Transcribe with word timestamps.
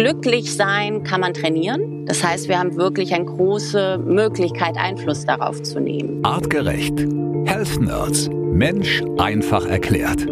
Glücklich 0.00 0.56
sein 0.56 1.02
kann 1.02 1.20
man 1.20 1.34
trainieren. 1.34 2.06
Das 2.06 2.24
heißt, 2.24 2.48
wir 2.48 2.58
haben 2.58 2.74
wirklich 2.76 3.12
eine 3.12 3.26
große 3.26 3.98
Möglichkeit, 3.98 4.78
Einfluss 4.78 5.26
darauf 5.26 5.62
zu 5.62 5.78
nehmen. 5.78 6.24
Artgerecht. 6.24 7.00
Health 7.44 7.78
Nerds. 7.78 8.30
Mensch 8.30 9.02
einfach 9.18 9.66
erklärt. 9.66 10.26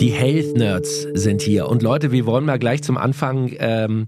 Die 0.00 0.08
Health 0.08 0.56
Nerds 0.56 1.06
sind 1.12 1.42
hier. 1.42 1.68
Und 1.68 1.82
Leute, 1.82 2.12
wir 2.12 2.24
wollen 2.24 2.46
mal 2.46 2.58
gleich 2.58 2.82
zum 2.82 2.96
Anfang 2.96 3.52
ähm, 3.58 4.06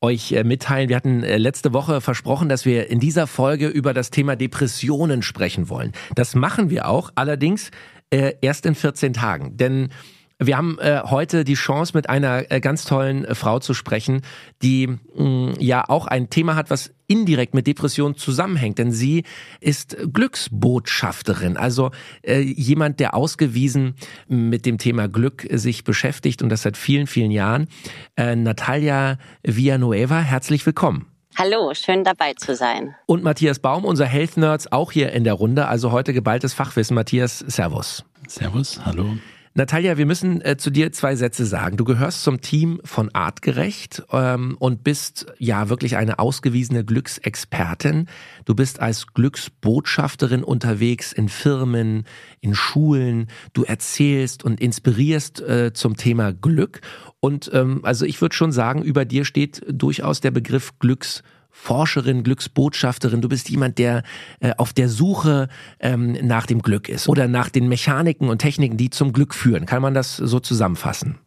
euch 0.00 0.32
äh, 0.32 0.44
mitteilen. 0.44 0.88
Wir 0.88 0.96
hatten 0.96 1.22
äh, 1.24 1.36
letzte 1.36 1.74
Woche 1.74 2.00
versprochen, 2.00 2.48
dass 2.48 2.64
wir 2.64 2.88
in 2.88 3.00
dieser 3.00 3.26
Folge 3.26 3.68
über 3.68 3.92
das 3.92 4.08
Thema 4.08 4.34
Depressionen 4.34 5.20
sprechen 5.20 5.68
wollen. 5.68 5.92
Das 6.14 6.34
machen 6.34 6.70
wir 6.70 6.88
auch, 6.88 7.10
allerdings 7.16 7.70
äh, 8.08 8.32
erst 8.40 8.64
in 8.64 8.74
14 8.74 9.12
Tagen. 9.12 9.58
Denn 9.58 9.90
wir 10.38 10.56
haben 10.56 10.78
äh, 10.80 11.02
heute 11.04 11.44
die 11.44 11.54
Chance, 11.54 11.92
mit 11.94 12.08
einer 12.08 12.50
äh, 12.50 12.60
ganz 12.60 12.84
tollen 12.84 13.24
äh, 13.24 13.34
Frau 13.34 13.60
zu 13.60 13.72
sprechen, 13.74 14.22
die 14.62 14.88
mh, 14.88 14.98
mm, 15.16 15.54
ja 15.60 15.88
auch 15.88 16.06
ein 16.06 16.28
Thema 16.30 16.56
hat, 16.56 16.70
was 16.70 16.92
indirekt 17.06 17.54
mit 17.54 17.66
Depression 17.66 18.16
zusammenhängt. 18.16 18.78
Denn 18.78 18.90
sie 18.90 19.24
ist 19.60 19.96
Glücksbotschafterin, 20.12 21.56
also 21.56 21.90
äh, 22.22 22.40
jemand, 22.40 22.98
der 22.98 23.14
ausgewiesen 23.14 23.94
mit 24.26 24.66
dem 24.66 24.78
Thema 24.78 25.08
Glück 25.08 25.46
sich 25.50 25.84
beschäftigt 25.84 26.42
und 26.42 26.48
das 26.48 26.62
seit 26.62 26.76
vielen, 26.76 27.06
vielen 27.06 27.30
Jahren. 27.30 27.68
Äh, 28.16 28.34
Natalia 28.34 29.18
Villanueva, 29.42 30.18
herzlich 30.18 30.64
willkommen. 30.66 31.06
Hallo, 31.36 31.74
schön 31.74 32.04
dabei 32.04 32.34
zu 32.34 32.54
sein. 32.54 32.94
Und 33.06 33.24
Matthias 33.24 33.58
Baum, 33.58 33.84
unser 33.84 34.06
Health 34.06 34.36
Nerds, 34.36 34.70
auch 34.70 34.92
hier 34.92 35.12
in 35.12 35.24
der 35.24 35.34
Runde. 35.34 35.66
Also 35.66 35.90
heute 35.90 36.12
geballtes 36.12 36.54
Fachwissen. 36.54 36.94
Matthias, 36.94 37.40
Servus. 37.40 38.04
Servus, 38.28 38.80
hallo. 38.84 39.16
Natalia, 39.56 39.96
wir 39.96 40.06
müssen 40.06 40.44
äh, 40.44 40.56
zu 40.56 40.70
dir 40.70 40.90
zwei 40.90 41.14
Sätze 41.14 41.46
sagen. 41.46 41.76
Du 41.76 41.84
gehörst 41.84 42.24
zum 42.24 42.40
Team 42.40 42.80
von 42.84 43.14
Artgerecht 43.14 44.02
ähm, 44.10 44.56
und 44.58 44.82
bist 44.82 45.26
ja 45.38 45.68
wirklich 45.68 45.96
eine 45.96 46.18
ausgewiesene 46.18 46.84
Glücksexpertin. 46.84 48.08
Du 48.46 48.56
bist 48.56 48.80
als 48.80 49.06
Glücksbotschafterin 49.14 50.42
unterwegs 50.42 51.12
in 51.12 51.28
Firmen, 51.28 52.02
in 52.40 52.56
Schulen. 52.56 53.28
Du 53.52 53.62
erzählst 53.62 54.42
und 54.42 54.60
inspirierst 54.60 55.40
äh, 55.42 55.72
zum 55.72 55.96
Thema 55.96 56.32
Glück. 56.32 56.80
Und 57.20 57.48
ähm, 57.54 57.78
also 57.84 58.06
ich 58.06 58.20
würde 58.20 58.34
schon 58.34 58.50
sagen, 58.50 58.82
über 58.82 59.04
dir 59.04 59.24
steht 59.24 59.62
durchaus 59.68 60.20
der 60.20 60.32
Begriff 60.32 60.80
Glücks 60.80 61.22
Forscherin, 61.56 62.24
Glücksbotschafterin, 62.24 63.22
du 63.22 63.28
bist 63.28 63.48
jemand, 63.48 63.78
der 63.78 64.02
äh, 64.40 64.52
auf 64.58 64.72
der 64.72 64.88
Suche 64.88 65.48
ähm, 65.78 66.12
nach 66.26 66.46
dem 66.46 66.60
Glück 66.60 66.88
ist 66.88 67.08
oder 67.08 67.28
nach 67.28 67.48
den 67.48 67.68
Mechaniken 67.68 68.28
und 68.28 68.38
Techniken, 68.38 68.76
die 68.76 68.90
zum 68.90 69.12
Glück 69.12 69.34
führen. 69.34 69.64
Kann 69.64 69.80
man 69.80 69.94
das 69.94 70.16
so 70.16 70.40
zusammenfassen? 70.40 71.20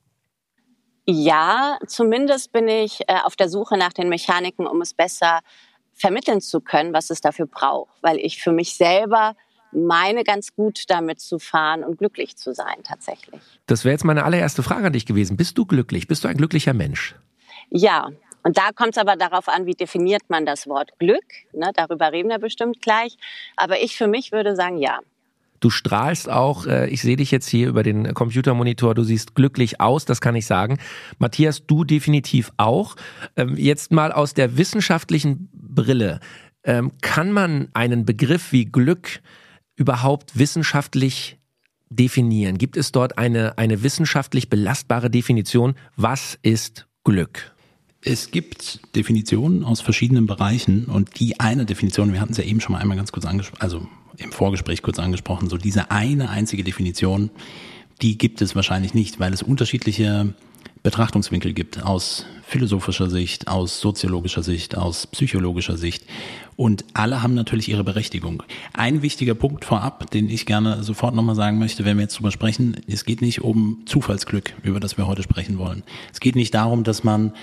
Ja, 1.06 1.80
zumindest 1.88 2.52
bin 2.52 2.68
ich 2.68 3.00
äh, 3.08 3.16
auf 3.24 3.38
der 3.38 3.48
Suche 3.48 3.78
nach 3.78 3.94
den 3.94 4.10
Mechaniken, 4.10 4.68
um 4.68 4.82
es 4.82 4.94
besser 4.94 5.40
vermitteln 5.94 6.42
zu 6.42 6.60
können, 6.60 6.94
was 6.94 7.10
es 7.10 7.22
dafür 7.22 7.48
braucht, 7.48 7.96
weil 8.02 8.18
ich 8.18 8.44
für 8.44 8.52
mich 8.52 8.76
selber 8.76 9.34
meine 9.72 10.24
ganz 10.24 10.54
gut 10.54 10.84
damit 10.90 11.22
zu 11.22 11.40
fahren 11.40 11.86
und 11.86 11.98
glücklich 12.00 12.36
zu 12.36 12.54
sein 12.54 12.84
tatsächlich. 12.84 13.42
Das 13.66 13.86
wäre 13.86 13.94
jetzt 13.94 14.04
meine 14.04 14.26
allererste 14.26 14.62
Frage 14.62 14.88
an 14.88 14.94
dich 14.94 15.06
gewesen. 15.06 15.38
Bist 15.38 15.58
du 15.58 15.66
glücklich? 15.66 16.08
Bist 16.08 16.26
du 16.26 16.28
ein 16.28 16.38
glücklicher 16.38 16.74
Mensch? 16.74 17.16
Ja, 17.70 18.10
und 18.48 18.58
da 18.58 18.72
kommt 18.74 18.92
es 18.92 18.98
aber 18.98 19.18
darauf 19.18 19.50
an, 19.50 19.66
wie 19.66 19.74
definiert 19.74 20.22
man 20.30 20.46
das 20.46 20.68
Wort 20.68 20.98
Glück. 21.00 21.26
Ne, 21.52 21.70
darüber 21.76 22.14
reden 22.14 22.30
wir 22.30 22.40
bestimmt 22.40 22.82
gleich. 22.82 23.18
Aber 23.58 23.82
ich 23.82 23.98
für 23.98 24.08
mich 24.08 24.32
würde 24.32 24.56
sagen, 24.56 24.78
ja. 24.78 25.00
Du 25.60 25.70
strahlst 25.70 26.30
auch, 26.30 26.66
äh, 26.66 26.88
ich 26.88 27.02
sehe 27.02 27.18
dich 27.18 27.30
jetzt 27.30 27.50
hier 27.50 27.68
über 27.68 27.84
den 27.84 28.14
Computermonitor, 28.14 28.96
du 28.96 29.04
siehst 29.04 29.36
glücklich 29.36 29.82
aus, 29.82 30.06
das 30.06 30.22
kann 30.22 30.34
ich 30.34 30.46
sagen. 30.46 30.80
Matthias, 31.18 31.68
du 31.68 31.84
definitiv 31.84 32.54
auch. 32.56 32.96
Ähm, 33.36 33.58
jetzt 33.58 33.92
mal 33.92 34.14
aus 34.14 34.34
der 34.34 34.56
wissenschaftlichen 34.56 35.50
Brille. 35.52 36.22
Ähm, 36.64 36.94
kann 37.02 37.34
man 37.34 37.68
einen 37.74 38.06
Begriff 38.06 38.54
wie 38.54 38.64
Glück 38.64 39.20
überhaupt 39.76 40.40
wissenschaftlich 40.40 41.38
definieren? 41.90 42.58
Gibt 42.58 42.78
es 42.78 42.94
dort 42.94 43.18
eine, 43.18 43.58
eine 43.58 43.84
wissenschaftlich 43.84 44.50
belastbare 44.50 45.10
Definition? 45.10 45.76
Was 45.98 46.40
ist 46.44 46.88
Glück? 47.04 47.57
Es 48.02 48.32
gibt 48.32 48.80
Definitionen 48.96 49.64
aus 49.64 49.82
verschiedenen 49.82 50.28
Bereichen 50.28 50.86
und 50.86 51.20
die 51.20 51.40
eine 51.40 51.66
Definition, 51.66 52.14
wir 52.14 52.22
hatten 52.22 52.32
es 52.32 52.38
ja 52.38 52.44
eben 52.44 52.62
schon 52.62 52.74
mal 52.74 52.80
einmal 52.80 52.98
ganz 52.98 53.12
kurz 53.12 53.26
angesprochen, 53.26 53.62
also 53.62 53.88
im 54.18 54.32
Vorgespräch 54.32 54.82
kurz 54.82 55.00
angesprochen, 55.00 55.50
so 55.50 55.58
diese 55.58 55.92
eine 55.92 56.30
einzige 56.30 56.64
Definition, 56.64 57.30
die 58.02 58.18
gibt 58.18 58.42
es 58.42 58.56
wahrscheinlich 58.56 58.94
nicht, 58.94 59.20
weil 59.20 59.34
es 59.34 59.42
unterschiedliche 59.42 60.34
Betrachtungswinkel 60.84 61.54
gibt 61.54 61.84
aus 61.84 62.26
philosophischer 62.44 63.10
Sicht, 63.10 63.48
aus 63.48 63.82
soziologischer 63.82 64.42
Sicht, 64.42 64.78
aus 64.78 65.08
psychologischer 65.08 65.76
Sicht. 65.76 66.06
Und 66.56 66.86
alle 66.94 67.22
haben 67.22 67.34
natürlich 67.34 67.68
ihre 67.68 67.84
Berechtigung. 67.84 68.44
Ein 68.74 69.02
wichtiger 69.02 69.36
Punkt 69.36 69.66
vorab, 69.66 70.10
den 70.12 70.30
ich 70.30 70.46
gerne 70.46 70.84
sofort 70.84 71.14
nochmal 71.14 71.36
sagen 71.36 71.60
möchte, 71.60 71.84
wenn 71.84 71.98
wir 71.98 72.04
jetzt 72.04 72.18
drüber 72.18 72.32
sprechen, 72.32 72.78
es 72.88 73.04
geht 73.04 73.22
nicht 73.22 73.42
um 73.42 73.82
Zufallsglück, 73.86 74.54
über 74.64 74.80
das 74.80 74.98
wir 74.98 75.08
heute 75.08 75.24
sprechen 75.24 75.58
wollen. 75.58 75.84
Es 76.14 76.22
geht 76.22 76.36
nicht 76.36 76.54
darum, 76.54 76.86
dass 76.86 77.04
man 77.04 77.34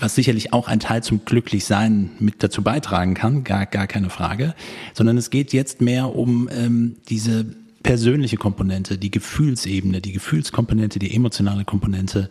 was 0.00 0.14
sicherlich 0.14 0.52
auch 0.52 0.68
ein 0.68 0.80
Teil 0.80 1.02
zum 1.02 1.24
Glücklichsein 1.24 2.10
mit 2.18 2.42
dazu 2.42 2.62
beitragen 2.62 3.14
kann, 3.14 3.44
gar, 3.44 3.66
gar 3.66 3.86
keine 3.86 4.10
Frage, 4.10 4.54
sondern 4.94 5.16
es 5.18 5.30
geht 5.30 5.52
jetzt 5.52 5.80
mehr 5.80 6.16
um 6.16 6.48
ähm, 6.52 6.96
diese 7.08 7.46
persönliche 7.82 8.36
Komponente, 8.36 8.98
die 8.98 9.10
Gefühlsebene, 9.10 10.00
die 10.00 10.12
Gefühlskomponente, 10.12 10.98
die 10.98 11.14
emotionale 11.14 11.64
Komponente, 11.64 12.28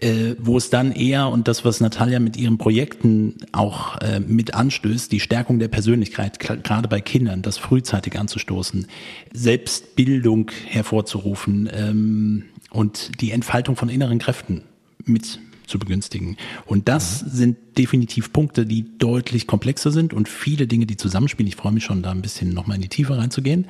äh, 0.00 0.34
wo 0.38 0.56
es 0.56 0.70
dann 0.70 0.92
eher 0.92 1.28
und 1.28 1.48
das, 1.48 1.64
was 1.64 1.80
Natalia 1.80 2.18
mit 2.18 2.36
ihren 2.36 2.58
Projekten 2.58 3.36
auch 3.52 4.00
äh, 4.00 4.20
mit 4.20 4.54
anstößt, 4.54 5.12
die 5.12 5.20
Stärkung 5.20 5.58
der 5.58 5.68
Persönlichkeit, 5.68 6.38
gerade 6.38 6.88
bei 6.88 7.00
Kindern, 7.00 7.42
das 7.42 7.58
frühzeitig 7.58 8.18
anzustoßen, 8.18 8.86
Selbstbildung 9.32 10.50
hervorzurufen 10.66 11.68
ähm, 11.72 12.44
und 12.70 13.20
die 13.20 13.30
Entfaltung 13.30 13.76
von 13.76 13.88
inneren 13.88 14.18
Kräften 14.18 14.62
mit 15.04 15.38
zu 15.66 15.78
begünstigen. 15.78 16.36
Und 16.66 16.88
das 16.88 17.22
mhm. 17.22 17.28
sind 17.28 17.56
definitiv 17.78 18.32
Punkte, 18.32 18.66
die 18.66 18.86
deutlich 18.98 19.46
komplexer 19.46 19.90
sind 19.90 20.12
und 20.12 20.28
viele 20.28 20.66
Dinge, 20.66 20.86
die 20.86 20.96
zusammenspielen. 20.96 21.48
Ich 21.48 21.56
freue 21.56 21.72
mich 21.72 21.84
schon, 21.84 22.02
da 22.02 22.10
ein 22.10 22.22
bisschen 22.22 22.52
nochmal 22.52 22.76
in 22.76 22.82
die 22.82 22.88
Tiefe 22.88 23.16
reinzugehen. 23.16 23.66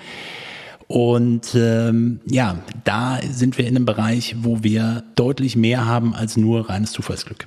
Und 0.86 1.54
ähm, 1.54 2.20
ja, 2.26 2.58
da 2.84 3.18
sind 3.30 3.56
wir 3.56 3.66
in 3.66 3.76
einem 3.76 3.86
Bereich, 3.86 4.36
wo 4.40 4.62
wir 4.62 5.02
deutlich 5.16 5.56
mehr 5.56 5.86
haben 5.86 6.14
als 6.14 6.36
nur 6.36 6.68
reines 6.68 6.92
Zufallsglück. 6.92 7.46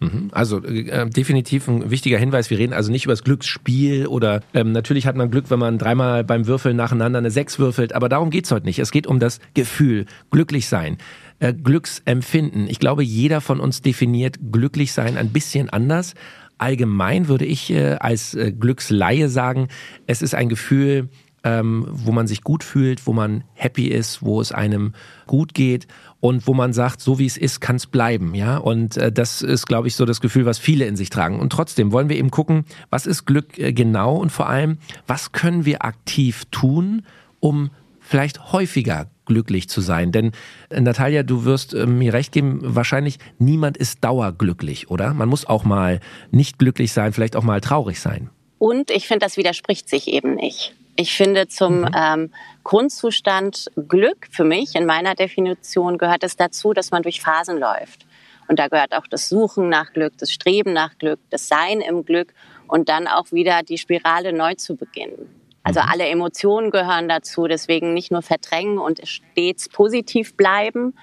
Mhm. 0.00 0.30
Also 0.32 0.64
äh, 0.64 1.08
definitiv 1.10 1.68
ein 1.68 1.90
wichtiger 1.90 2.18
Hinweis. 2.18 2.48
Wir 2.48 2.58
reden 2.58 2.72
also 2.72 2.90
nicht 2.90 3.04
über 3.04 3.12
das 3.12 3.22
Glücksspiel 3.22 4.06
oder 4.06 4.40
ähm, 4.54 4.72
natürlich 4.72 5.06
hat 5.06 5.14
man 5.14 5.30
Glück, 5.30 5.50
wenn 5.50 5.58
man 5.58 5.76
dreimal 5.76 6.24
beim 6.24 6.46
Würfeln 6.46 6.74
nacheinander 6.76 7.18
eine 7.18 7.30
Sechs 7.30 7.58
würfelt, 7.58 7.92
aber 7.92 8.08
darum 8.08 8.30
geht's 8.30 8.50
heute 8.50 8.64
nicht. 8.64 8.78
Es 8.78 8.90
geht 8.90 9.06
um 9.06 9.20
das 9.20 9.40
Gefühl, 9.52 10.06
glücklich 10.30 10.66
sein 10.66 10.96
äh, 11.40 11.52
Glücksempfinden. 11.52 12.68
Ich 12.68 12.78
glaube, 12.78 13.02
jeder 13.02 13.40
von 13.40 13.60
uns 13.60 13.82
definiert 13.82 14.38
glücklich 14.52 14.92
sein 14.92 15.16
ein 15.16 15.30
bisschen 15.30 15.68
anders. 15.70 16.14
Allgemein 16.58 17.28
würde 17.28 17.46
ich 17.46 17.70
äh, 17.70 17.96
als 17.98 18.34
äh, 18.34 18.52
Glücksleihe 18.52 19.28
sagen, 19.28 19.68
es 20.06 20.22
ist 20.22 20.34
ein 20.34 20.48
Gefühl, 20.48 21.08
ähm, 21.42 21.86
wo 21.88 22.12
man 22.12 22.26
sich 22.26 22.42
gut 22.42 22.62
fühlt, 22.62 23.06
wo 23.06 23.12
man 23.12 23.44
happy 23.54 23.86
ist, 23.88 24.22
wo 24.22 24.40
es 24.40 24.52
einem 24.52 24.92
gut 25.26 25.54
geht 25.54 25.86
und 26.20 26.46
wo 26.46 26.52
man 26.52 26.74
sagt, 26.74 27.00
so 27.00 27.18
wie 27.18 27.24
es 27.24 27.38
ist, 27.38 27.60
kann 27.60 27.76
es 27.76 27.86
bleiben, 27.86 28.34
ja. 28.34 28.58
Und 28.58 28.98
äh, 28.98 29.10
das 29.10 29.40
ist, 29.40 29.66
glaube 29.66 29.88
ich, 29.88 29.96
so 29.96 30.04
das 30.04 30.20
Gefühl, 30.20 30.44
was 30.44 30.58
viele 30.58 30.84
in 30.84 30.96
sich 30.96 31.08
tragen. 31.08 31.40
Und 31.40 31.50
trotzdem 31.50 31.92
wollen 31.92 32.10
wir 32.10 32.16
eben 32.16 32.30
gucken, 32.30 32.64
was 32.90 33.06
ist 33.06 33.24
Glück 33.24 33.58
äh, 33.58 33.72
genau 33.72 34.16
und 34.16 34.30
vor 34.30 34.48
allem, 34.48 34.76
was 35.06 35.32
können 35.32 35.64
wir 35.64 35.82
aktiv 35.84 36.44
tun, 36.50 37.02
um 37.40 37.70
vielleicht 38.10 38.52
häufiger 38.52 39.06
glücklich 39.24 39.68
zu 39.68 39.80
sein. 39.80 40.10
Denn 40.10 40.32
äh, 40.68 40.80
Natalia, 40.80 41.22
du 41.22 41.44
wirst 41.44 41.74
äh, 41.74 41.86
mir 41.86 42.12
recht 42.12 42.32
geben, 42.32 42.58
wahrscheinlich 42.62 43.18
niemand 43.38 43.76
ist 43.76 44.02
dauerglücklich, 44.02 44.90
oder? 44.90 45.14
Man 45.14 45.28
muss 45.28 45.46
auch 45.46 45.64
mal 45.64 46.00
nicht 46.32 46.58
glücklich 46.58 46.92
sein, 46.92 47.12
vielleicht 47.12 47.36
auch 47.36 47.44
mal 47.44 47.60
traurig 47.60 48.00
sein. 48.00 48.28
Und 48.58 48.90
ich 48.90 49.06
finde, 49.06 49.24
das 49.24 49.36
widerspricht 49.36 49.88
sich 49.88 50.08
eben 50.08 50.34
nicht. 50.34 50.74
Ich 50.96 51.14
finde, 51.14 51.46
zum 51.46 51.82
mhm. 51.82 51.90
ähm, 51.96 52.30
Grundzustand 52.64 53.70
Glück 53.88 54.26
für 54.30 54.44
mich, 54.44 54.74
in 54.74 54.86
meiner 54.86 55.14
Definition, 55.14 55.96
gehört 55.96 56.24
es 56.24 56.36
dazu, 56.36 56.72
dass 56.72 56.90
man 56.90 57.02
durch 57.02 57.20
Phasen 57.20 57.58
läuft. 57.58 58.06
Und 58.48 58.58
da 58.58 58.66
gehört 58.66 58.92
auch 58.92 59.06
das 59.06 59.28
Suchen 59.28 59.68
nach 59.68 59.92
Glück, 59.92 60.18
das 60.18 60.32
Streben 60.32 60.72
nach 60.72 60.98
Glück, 60.98 61.20
das 61.30 61.46
Sein 61.46 61.80
im 61.80 62.04
Glück 62.04 62.34
und 62.66 62.88
dann 62.88 63.06
auch 63.06 63.30
wieder 63.30 63.62
die 63.62 63.78
Spirale 63.78 64.32
neu 64.32 64.56
zu 64.56 64.74
beginnen. 64.74 65.39
Also 65.62 65.80
mhm. 65.80 65.86
alle 65.90 66.08
Emotionen 66.08 66.70
gehören 66.70 67.08
dazu, 67.08 67.46
deswegen 67.46 67.94
nicht 67.94 68.10
nur 68.10 68.22
verdrängen 68.22 68.78
und 68.78 69.06
stets 69.06 69.68
positiv 69.68 70.36
bleiben, 70.36 70.94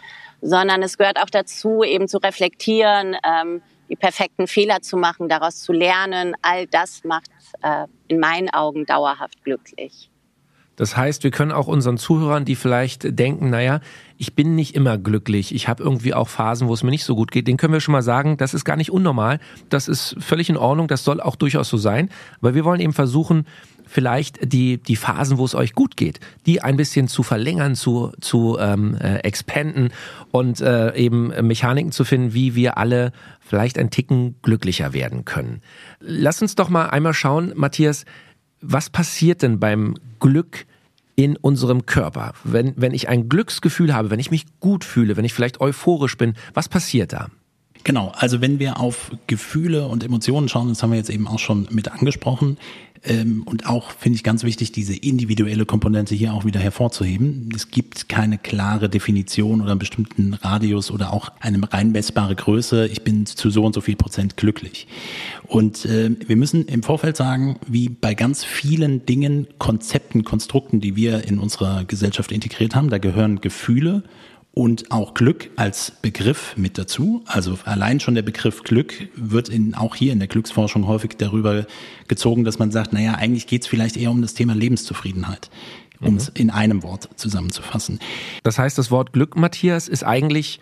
sondern 0.41 0.83
es 0.83 0.97
gehört 0.97 1.19
auch 1.21 1.29
dazu, 1.29 1.83
eben 1.83 2.07
zu 2.07 2.17
reflektieren, 2.17 3.15
ähm, 3.23 3.61
die 3.89 3.95
perfekten 3.95 4.47
Fehler 4.47 4.81
zu 4.81 4.97
machen, 4.97 5.29
daraus 5.29 5.61
zu 5.61 5.71
lernen. 5.73 6.35
All 6.41 6.67
das 6.67 7.03
macht 7.03 7.29
äh, 7.61 7.85
in 8.07 8.19
meinen 8.19 8.49
Augen 8.49 8.85
dauerhaft 8.85 9.43
glücklich. 9.43 10.09
Das 10.77 10.95
heißt, 10.95 11.23
wir 11.23 11.31
können 11.31 11.51
auch 11.51 11.67
unseren 11.67 11.97
Zuhörern, 11.97 12.45
die 12.45 12.55
vielleicht 12.55 13.19
denken, 13.19 13.49
naja, 13.49 13.81
ich 14.17 14.35
bin 14.35 14.55
nicht 14.55 14.75
immer 14.75 14.97
glücklich, 14.97 15.53
ich 15.53 15.67
habe 15.67 15.83
irgendwie 15.83 16.13
auch 16.13 16.29
Phasen, 16.29 16.67
wo 16.67 16.73
es 16.73 16.83
mir 16.83 16.91
nicht 16.91 17.03
so 17.03 17.15
gut 17.15 17.31
geht, 17.31 17.47
den 17.47 17.57
können 17.57 17.73
wir 17.73 17.81
schon 17.81 17.91
mal 17.91 18.03
sagen, 18.03 18.37
das 18.37 18.53
ist 18.53 18.63
gar 18.63 18.77
nicht 18.77 18.91
unnormal, 18.91 19.39
das 19.69 19.87
ist 19.87 20.15
völlig 20.19 20.49
in 20.49 20.57
Ordnung, 20.57 20.87
das 20.87 21.03
soll 21.03 21.19
auch 21.19 21.35
durchaus 21.35 21.67
so 21.69 21.77
sein, 21.77 22.09
weil 22.39 22.55
wir 22.55 22.63
wollen 22.63 22.79
eben 22.79 22.93
versuchen, 22.93 23.45
vielleicht 23.87 24.51
die, 24.53 24.77
die 24.77 24.95
Phasen, 24.95 25.37
wo 25.37 25.45
es 25.45 25.55
euch 25.55 25.73
gut 25.73 25.97
geht, 25.97 26.19
die 26.45 26.61
ein 26.61 26.77
bisschen 26.77 27.07
zu 27.07 27.23
verlängern, 27.23 27.73
zu, 27.73 28.11
zu 28.19 28.57
ähm, 28.59 28.95
äh, 28.99 29.19
expanden 29.19 29.89
und 30.31 30.61
äh, 30.61 30.93
eben 30.95 31.29
Mechaniken 31.47 31.91
zu 31.91 32.03
finden, 32.03 32.33
wie 32.33 32.53
wir 32.53 32.77
alle 32.77 33.13
vielleicht 33.39 33.77
ein 33.77 33.89
Ticken 33.89 34.35
glücklicher 34.41 34.93
werden 34.93 35.25
können. 35.25 35.61
Lass 35.99 36.41
uns 36.41 36.55
doch 36.55 36.69
mal 36.69 36.87
einmal 36.87 37.13
schauen, 37.13 37.53
Matthias, 37.55 38.05
was 38.61 38.89
passiert 38.89 39.41
denn 39.41 39.59
beim 39.59 39.95
Glück 40.19 40.65
in 41.15 41.35
unserem 41.35 41.85
Körper? 41.85 42.33
Wenn, 42.43 42.73
wenn 42.75 42.93
ich 42.93 43.09
ein 43.09 43.29
Glücksgefühl 43.29 43.93
habe, 43.93 44.09
wenn 44.09 44.19
ich 44.19 44.31
mich 44.31 44.45
gut 44.59 44.83
fühle, 44.83 45.17
wenn 45.17 45.25
ich 45.25 45.33
vielleicht 45.33 45.61
euphorisch 45.61 46.17
bin, 46.17 46.35
was 46.53 46.69
passiert 46.69 47.13
da? 47.13 47.27
Genau, 47.83 48.11
also 48.15 48.41
wenn 48.41 48.59
wir 48.59 48.79
auf 48.79 49.11
Gefühle 49.27 49.87
und 49.87 50.03
Emotionen 50.03 50.49
schauen, 50.49 50.67
das 50.69 50.83
haben 50.83 50.91
wir 50.91 50.97
jetzt 50.97 51.09
eben 51.09 51.27
auch 51.27 51.39
schon 51.39 51.67
mit 51.71 51.89
angesprochen, 51.89 52.57
und 53.45 53.67
auch 53.67 53.91
finde 53.91 54.17
ich 54.17 54.23
ganz 54.23 54.43
wichtig, 54.43 54.71
diese 54.71 54.95
individuelle 54.95 55.65
Komponente 55.65 56.15
hier 56.15 56.33
auch 56.33 56.45
wieder 56.45 56.59
hervorzuheben. 56.59 57.49
Es 57.55 57.71
gibt 57.71 58.09
keine 58.09 58.37
klare 58.37 58.89
Definition 58.89 59.61
oder 59.61 59.71
einen 59.71 59.79
bestimmten 59.79 60.33
Radius 60.33 60.91
oder 60.91 61.13
auch 61.13 61.29
eine 61.39 61.71
rein 61.71 61.91
messbare 61.91 62.35
Größe. 62.35 62.87
Ich 62.87 63.03
bin 63.03 63.25
zu 63.25 63.49
so 63.49 63.63
und 63.63 63.73
so 63.73 63.81
viel 63.81 63.95
Prozent 63.95 64.37
glücklich. 64.37 64.87
Und 65.47 65.85
äh, 65.85 66.11
wir 66.27 66.35
müssen 66.35 66.65
im 66.65 66.83
Vorfeld 66.83 67.15
sagen, 67.17 67.59
wie 67.67 67.89
bei 67.89 68.13
ganz 68.13 68.43
vielen 68.43 69.05
Dingen, 69.05 69.47
Konzepten, 69.57 70.23
Konstrukten, 70.23 70.81
die 70.81 70.95
wir 70.95 71.25
in 71.25 71.39
unserer 71.39 71.85
Gesellschaft 71.85 72.31
integriert 72.31 72.75
haben, 72.75 72.89
da 72.89 72.97
gehören 72.97 73.41
Gefühle 73.41 74.03
und 74.57 74.91
auch 74.91 75.13
Glück 75.13 75.51
als 75.55 75.91
Begriff 76.01 76.57
mit 76.57 76.79
dazu. 76.79 77.21
Also 77.27 77.59
allein 77.65 77.99
schon 77.99 78.15
der 78.15 78.23
Begriff 78.23 78.63
Glück 78.63 79.07
wird 79.15 79.49
in, 79.49 79.75
auch 79.75 79.95
hier 79.95 80.11
in 80.11 80.17
der 80.17 80.27
Glücksforschung 80.27 80.87
häufig 80.87 81.11
darüber 81.15 81.67
gezogen, 82.07 82.43
dass 82.43 82.57
man 82.57 82.71
sagt, 82.71 82.91
naja, 82.91 83.13
eigentlich 83.13 83.45
geht 83.45 83.61
es 83.61 83.67
vielleicht 83.67 83.97
eher 83.97 84.09
um 84.09 84.23
das 84.23 84.33
Thema 84.33 84.55
Lebenszufriedenheit, 84.55 85.51
um 85.99 86.15
es 86.15 86.29
mhm. 86.29 86.33
in 86.37 86.49
einem 86.49 86.81
Wort 86.81 87.07
zusammenzufassen. 87.17 87.99
Das 88.41 88.57
heißt, 88.57 88.79
das 88.79 88.89
Wort 88.89 89.13
Glück, 89.13 89.37
Matthias, 89.37 89.87
ist 89.87 90.03
eigentlich 90.03 90.59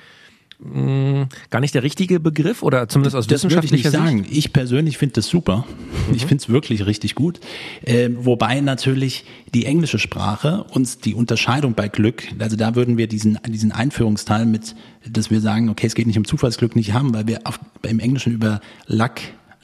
mh, 0.59 1.27
gar 1.49 1.59
nicht 1.59 1.75
der 1.75 1.83
richtige 1.83 2.19
Begriff 2.19 2.63
oder 2.63 2.87
zumindest 2.87 3.15
aus 3.15 3.27
das 3.27 3.43
wissenschaftlicher 3.43 3.89
Sicht? 3.89 3.93
Das 3.93 4.01
würde 4.01 4.09
ich 4.09 4.21
nicht 4.21 4.25
sagen. 4.25 4.37
Ich 4.37 4.53
persönlich 4.53 4.97
finde 4.97 5.13
das 5.13 5.27
super. 5.27 5.65
Mhm. 6.07 6.15
Ich 6.15 6.25
finde 6.25 6.41
es 6.43 6.49
wirklich 6.49 6.85
richtig 6.85 7.15
gut. 7.15 7.39
Äh, 7.83 8.09
wobei 8.15 8.61
natürlich 8.61 9.25
die 9.53 9.65
englische 9.65 9.99
Sprache 9.99 10.63
uns 10.71 10.99
die 10.99 11.13
Unterscheidung 11.13 11.73
bei 11.73 11.87
Glück, 11.87 12.23
also 12.39 12.55
da 12.55 12.75
würden 12.75 12.97
wir 12.97 13.07
diesen, 13.07 13.39
diesen 13.47 13.71
Einführungsteil 13.71 14.45
mit, 14.45 14.75
dass 15.09 15.31
wir 15.31 15.41
sagen, 15.41 15.69
okay, 15.69 15.87
es 15.87 15.95
geht 15.95 16.07
nicht 16.07 16.17
um 16.17 16.25
Zufallsglück 16.25 16.75
nicht 16.75 16.93
haben, 16.93 17.13
weil 17.13 17.27
wir 17.27 17.41
auf, 17.43 17.59
im 17.83 17.99
Englischen 17.99 18.33
über 18.33 18.61
Luck 18.87 19.15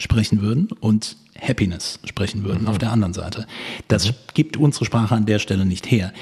sprechen 0.01 0.41
würden 0.41 0.69
und 0.79 1.15
Happiness 1.39 1.99
sprechen 2.03 2.43
würden 2.43 2.63
mhm. 2.63 2.67
auf 2.67 2.77
der 2.77 2.91
anderen 2.91 3.13
Seite. 3.13 3.47
Das 3.87 4.07
mhm. 4.07 4.15
gibt 4.33 4.57
unsere 4.57 4.85
Sprache 4.85 5.15
an 5.15 5.25
der 5.25 5.39
Stelle 5.39 5.65
nicht 5.65 5.89
her. 5.89 6.13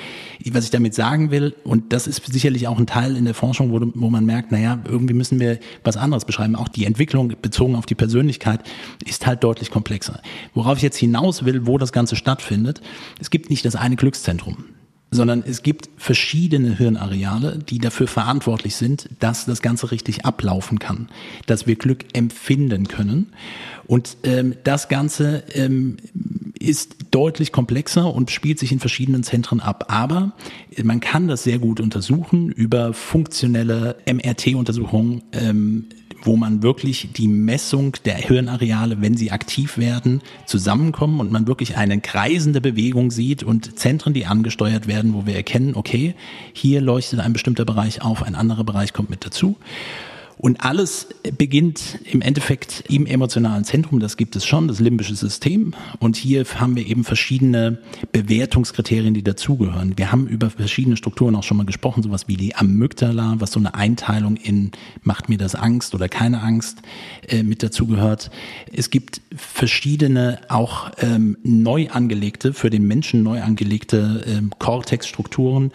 Was 0.51 0.65
ich 0.65 0.69
damit 0.69 0.93
sagen 0.93 1.31
will, 1.31 1.55
und 1.63 1.91
das 1.91 2.07
ist 2.07 2.25
sicherlich 2.31 2.67
auch 2.67 2.77
ein 2.79 2.87
Teil 2.87 3.17
in 3.17 3.25
der 3.25 3.33
Forschung, 3.33 3.71
wo, 3.71 3.81
wo 3.95 4.09
man 4.09 4.25
merkt, 4.25 4.51
naja, 4.51 4.79
irgendwie 4.85 5.13
müssen 5.13 5.39
wir 5.39 5.59
was 5.83 5.97
anderes 5.97 6.25
beschreiben. 6.25 6.55
Auch 6.55 6.69
die 6.69 6.85
Entwicklung 6.85 7.33
bezogen 7.41 7.75
auf 7.75 7.85
die 7.85 7.95
Persönlichkeit 7.95 8.61
ist 9.05 9.27
halt 9.27 9.43
deutlich 9.43 9.71
komplexer. 9.71 10.21
Worauf 10.53 10.77
ich 10.77 10.83
jetzt 10.83 10.97
hinaus 10.97 11.43
will, 11.43 11.65
wo 11.65 11.77
das 11.77 11.91
Ganze 11.91 12.15
stattfindet, 12.15 12.81
es 13.19 13.29
gibt 13.29 13.49
nicht 13.49 13.65
das 13.65 13.75
eine 13.75 13.95
Glückszentrum 13.95 14.63
sondern 15.11 15.43
es 15.45 15.63
gibt 15.63 15.89
verschiedene 15.97 16.77
Hirnareale, 16.77 17.57
die 17.57 17.79
dafür 17.79 18.07
verantwortlich 18.07 18.75
sind, 18.75 19.09
dass 19.19 19.45
das 19.45 19.61
Ganze 19.61 19.91
richtig 19.91 20.25
ablaufen 20.25 20.79
kann, 20.79 21.09
dass 21.47 21.67
wir 21.67 21.75
Glück 21.75 22.05
empfinden 22.13 22.87
können. 22.87 23.33
Und 23.87 24.17
ähm, 24.23 24.55
das 24.63 24.87
Ganze 24.87 25.43
ähm, 25.53 25.97
ist 26.59 26.95
deutlich 27.09 27.51
komplexer 27.51 28.13
und 28.13 28.29
spielt 28.29 28.59
sich 28.59 28.71
in 28.71 28.79
verschiedenen 28.79 29.23
Zentren 29.23 29.61
ab. 29.61 29.85
Aber 29.87 30.33
man 30.83 30.99
kann 30.99 31.27
das 31.27 31.43
sehr 31.43 31.57
gut 31.57 31.79
untersuchen 31.79 32.51
über 32.51 32.93
funktionelle 32.93 33.97
MRT-Untersuchungen, 34.05 35.23
ähm, 35.31 35.85
wo 36.23 36.35
man 36.35 36.63
wirklich 36.63 37.09
die 37.15 37.27
Messung 37.27 37.93
der 38.05 38.15
Hirnareale, 38.15 39.01
wenn 39.01 39.15
sie 39.15 39.31
aktiv 39.31 39.77
werden, 39.77 40.21
zusammenkommen 40.45 41.19
und 41.19 41.31
man 41.31 41.47
wirklich 41.47 41.77
eine 41.77 41.99
kreisende 42.01 42.61
Bewegung 42.61 43.11
sieht 43.11 43.43
und 43.43 43.77
Zentren, 43.77 44.13
die 44.13 44.25
angesteuert 44.25 44.87
werden, 44.87 45.13
wo 45.13 45.25
wir 45.25 45.35
erkennen, 45.35 45.75
okay, 45.75 46.15
hier 46.53 46.81
leuchtet 46.81 47.19
ein 47.19 47.33
bestimmter 47.33 47.65
Bereich 47.65 48.01
auf, 48.01 48.23
ein 48.23 48.35
anderer 48.35 48.63
Bereich 48.63 48.93
kommt 48.93 49.09
mit 49.09 49.25
dazu. 49.25 49.55
Und 50.41 50.63
alles 50.63 51.07
beginnt 51.37 51.99
im 52.09 52.21
Endeffekt 52.21 52.85
im 52.87 53.05
emotionalen 53.05 53.65
Zentrum, 53.65 53.99
das 53.99 54.15
gibt 54.15 54.37
es 54.37 54.45
schon, 54.45 54.69
das 54.69 54.79
limbische 54.79 55.13
System. 55.13 55.73
Und 55.99 56.15
hier 56.15 56.45
haben 56.55 56.77
wir 56.77 56.87
eben 56.87 57.03
verschiedene 57.03 57.79
Bewertungskriterien, 58.13 59.13
die 59.13 59.21
dazugehören. 59.21 59.97
Wir 59.97 60.13
haben 60.13 60.27
über 60.27 60.49
verschiedene 60.49 60.95
Strukturen 60.95 61.35
auch 61.35 61.43
schon 61.43 61.57
mal 61.57 61.65
gesprochen, 61.65 62.03
sowas 62.03 62.29
wie 62.29 62.37
die 62.37 62.55
Amygdala, 62.55 63.35
was 63.39 63.51
so 63.51 63.59
eine 63.59 63.75
Einteilung 63.75 64.37
in 64.37 64.71
macht 65.03 65.27
mir 65.27 65.37
das 65.37 65.55
Angst 65.55 65.93
oder 65.93 66.07
keine 66.07 66.41
Angst 66.41 66.83
äh, 67.27 67.43
mit 67.43 67.61
dazugehört. 67.61 68.31
Es 68.71 68.91
gibt 68.91 69.19
verschiedene 69.35 70.39
auch 70.47 70.91
ähm, 70.99 71.37
neu 71.43 71.89
angelegte, 71.89 72.53
für 72.53 72.69
den 72.69 72.87
Menschen 72.87 73.23
neu 73.23 73.41
angelegte 73.41 74.23
ähm, 74.25 74.51
Cortex-Strukturen, 74.57 75.73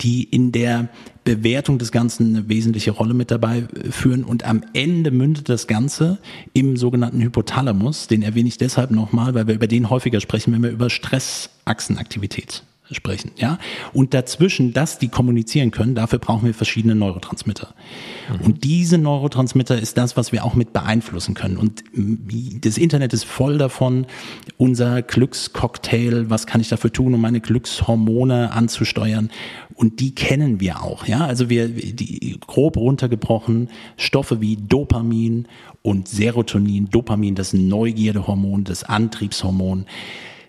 die 0.00 0.24
in 0.24 0.50
der 0.50 0.88
Bewertung 1.24 1.78
des 1.78 1.92
Ganzen 1.92 2.34
eine 2.36 2.48
wesentliche 2.48 2.90
Rolle 2.90 3.14
mit 3.14 3.30
dabei 3.30 3.68
führen. 3.90 4.24
Und 4.24 4.44
am 4.44 4.62
Ende 4.72 5.10
mündet 5.10 5.48
das 5.48 5.66
Ganze 5.66 6.18
im 6.52 6.76
sogenannten 6.76 7.20
Hypothalamus. 7.20 8.08
Den 8.08 8.22
erwähne 8.22 8.48
ich 8.48 8.58
deshalb 8.58 8.90
nochmal, 8.90 9.34
weil 9.34 9.46
wir 9.46 9.54
über 9.54 9.66
den 9.66 9.90
häufiger 9.90 10.20
sprechen, 10.20 10.52
wenn 10.52 10.62
wir 10.62 10.70
über 10.70 10.90
Stressachsenaktivität 10.90 12.64
sprechen, 12.94 13.32
ja. 13.36 13.58
Und 13.92 14.14
dazwischen, 14.14 14.72
dass 14.72 14.98
die 14.98 15.08
kommunizieren 15.08 15.70
können, 15.70 15.94
dafür 15.94 16.18
brauchen 16.18 16.46
wir 16.46 16.54
verschiedene 16.54 16.94
Neurotransmitter. 16.94 17.74
Mhm. 18.28 18.46
Und 18.46 18.64
diese 18.64 18.98
Neurotransmitter 18.98 19.78
ist 19.78 19.98
das, 19.98 20.16
was 20.16 20.32
wir 20.32 20.44
auch 20.44 20.54
mit 20.54 20.72
beeinflussen 20.72 21.34
können. 21.34 21.56
Und 21.56 21.84
das 22.64 22.78
Internet 22.78 23.12
ist 23.12 23.24
voll 23.24 23.58
davon, 23.58 24.06
unser 24.56 25.02
Glückscocktail, 25.02 26.30
was 26.30 26.46
kann 26.46 26.60
ich 26.60 26.68
dafür 26.68 26.92
tun, 26.92 27.14
um 27.14 27.20
meine 27.20 27.40
Glückshormone 27.40 28.52
anzusteuern? 28.52 29.30
Und 29.74 30.00
die 30.00 30.14
kennen 30.14 30.60
wir 30.60 30.82
auch, 30.82 31.06
ja. 31.06 31.24
Also 31.24 31.48
wir, 31.48 31.68
die 31.68 32.38
grob 32.46 32.76
runtergebrochen, 32.76 33.68
Stoffe 33.96 34.40
wie 34.40 34.56
Dopamin 34.56 35.48
und 35.82 36.08
Serotonin, 36.08 36.88
Dopamin, 36.90 37.34
das 37.34 37.52
Neugierdehormon, 37.52 38.64
das 38.64 38.84
Antriebshormon, 38.84 39.86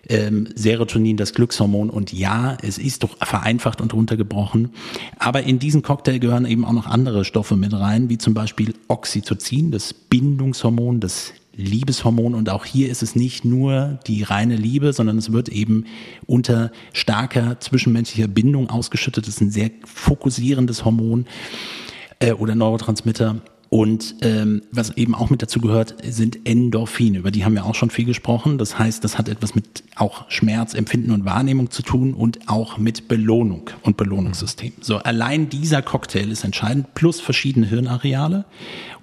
ähm, 0.08 0.48
Serotonin, 0.54 1.16
das 1.16 1.34
Glückshormon. 1.34 1.90
Und 1.90 2.12
ja, 2.12 2.56
es 2.62 2.78
ist 2.78 3.02
doch 3.02 3.16
vereinfacht 3.18 3.80
und 3.80 3.94
runtergebrochen. 3.94 4.70
Aber 5.18 5.42
in 5.42 5.58
diesen 5.58 5.82
Cocktail 5.82 6.18
gehören 6.18 6.46
eben 6.46 6.64
auch 6.64 6.72
noch 6.72 6.86
andere 6.86 7.24
Stoffe 7.24 7.56
mit 7.56 7.72
rein, 7.72 8.08
wie 8.08 8.18
zum 8.18 8.34
Beispiel 8.34 8.74
Oxytocin, 8.88 9.70
das 9.70 9.94
Bindungshormon, 9.94 11.00
das 11.00 11.32
Liebeshormon 11.56 12.34
und 12.34 12.50
auch 12.50 12.64
hier 12.64 12.90
ist 12.90 13.02
es 13.02 13.14
nicht 13.14 13.44
nur 13.44 14.00
die 14.06 14.22
reine 14.22 14.56
Liebe, 14.56 14.92
sondern 14.92 15.18
es 15.18 15.32
wird 15.32 15.48
eben 15.48 15.84
unter 16.26 16.72
starker 16.92 17.60
zwischenmenschlicher 17.60 18.28
Bindung 18.28 18.70
ausgeschüttet. 18.70 19.26
Das 19.26 19.34
ist 19.34 19.40
ein 19.40 19.50
sehr 19.50 19.70
fokussierendes 19.84 20.84
Hormon 20.84 21.26
äh, 22.18 22.32
oder 22.32 22.54
Neurotransmitter 22.54 23.40
und 23.68 24.16
ähm, 24.22 24.62
was 24.70 24.96
eben 24.96 25.14
auch 25.14 25.30
mit 25.30 25.42
dazu 25.42 25.60
gehört, 25.60 25.96
sind 26.04 26.46
Endorphine. 26.46 27.18
Über 27.18 27.30
die 27.30 27.44
haben 27.44 27.54
wir 27.54 27.64
auch 27.64 27.74
schon 27.74 27.90
viel 27.90 28.04
gesprochen. 28.04 28.58
Das 28.58 28.78
heißt, 28.78 29.02
das 29.02 29.18
hat 29.18 29.28
etwas 29.28 29.54
mit 29.54 29.82
auch 29.96 30.30
Schmerz, 30.30 30.74
Empfinden 30.74 31.10
und 31.10 31.24
Wahrnehmung 31.24 31.70
zu 31.70 31.82
tun 31.82 32.14
und 32.14 32.48
auch 32.48 32.78
mit 32.78 33.08
Belohnung 33.08 33.70
und 33.82 33.96
Belohnungssystem. 33.96 34.72
So, 34.80 34.98
allein 34.98 35.48
dieser 35.48 35.82
Cocktail 35.82 36.30
ist 36.30 36.44
entscheidend, 36.44 36.94
plus 36.94 37.20
verschiedene 37.20 37.66
Hirnareale 37.66 38.44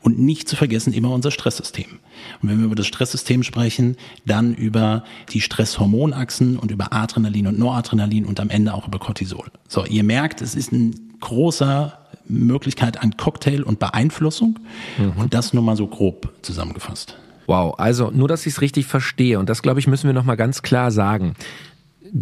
und 0.01 0.20
nicht 0.20 0.48
zu 0.48 0.56
vergessen 0.56 0.94
immer 0.94 1.12
unser 1.12 1.32
Stresssystem. 1.32 2.00
Und 2.41 2.50
wenn 2.50 2.60
wir 2.60 2.65
über 2.65 2.75
das 2.75 2.88
Stresssystem 2.88 3.44
sprechen, 3.44 3.98
dann 4.25 4.53
über 4.53 5.03
die 5.30 5.41
Stresshormonachsen 5.41 6.58
und 6.58 6.72
über 6.72 6.94
Adrenalin 6.94 7.48
und 7.48 7.60
Noradrenalin 7.60 8.25
und 8.25 8.39
am 8.39 8.50
Ende 8.50 8.74
auch 8.74 8.88
über 8.88 9.00
Cortisol. 9.00 9.51
So, 9.68 9.86
ihr 9.86 10.03
merkt, 10.03 10.41
es 10.41 10.56
ist 10.56 10.72
ein 10.72 11.11
großer 11.22 11.98
Möglichkeit 12.28 13.01
an 13.01 13.18
Cocktail 13.18 13.63
und 13.63 13.80
Beeinflussung. 13.80 14.60
Mhm. 14.98 15.13
Und 15.22 15.34
das 15.34 15.54
nur 15.54 15.63
mal 15.63 15.75
so 15.75 15.88
grob 15.88 16.34
zusammengefasst. 16.42 17.18
Wow, 17.48 17.75
also 17.78 18.12
nur, 18.12 18.28
dass 18.28 18.46
ich 18.46 18.54
es 18.54 18.62
richtig 18.62 18.86
verstehe. 18.86 19.40
Und 19.40 19.50
das, 19.50 19.62
glaube 19.62 19.80
ich, 19.80 19.88
müssen 19.88 20.08
wir 20.08 20.13
nochmal 20.13 20.38
ganz 20.38 20.62
klar 20.62 20.92
sagen. 20.92 21.34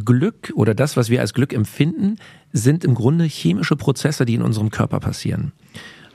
Glück 0.05 0.51
oder 0.55 0.75
das, 0.75 0.97
was 0.97 1.09
wir 1.09 1.21
als 1.21 1.33
Glück 1.33 1.53
empfinden, 1.53 2.17
sind 2.53 2.83
im 2.83 2.95
Grunde 2.95 3.25
chemische 3.25 3.75
Prozesse, 3.75 4.25
die 4.25 4.35
in 4.35 4.41
unserem 4.41 4.69
Körper 4.69 4.99
passieren. 4.99 5.51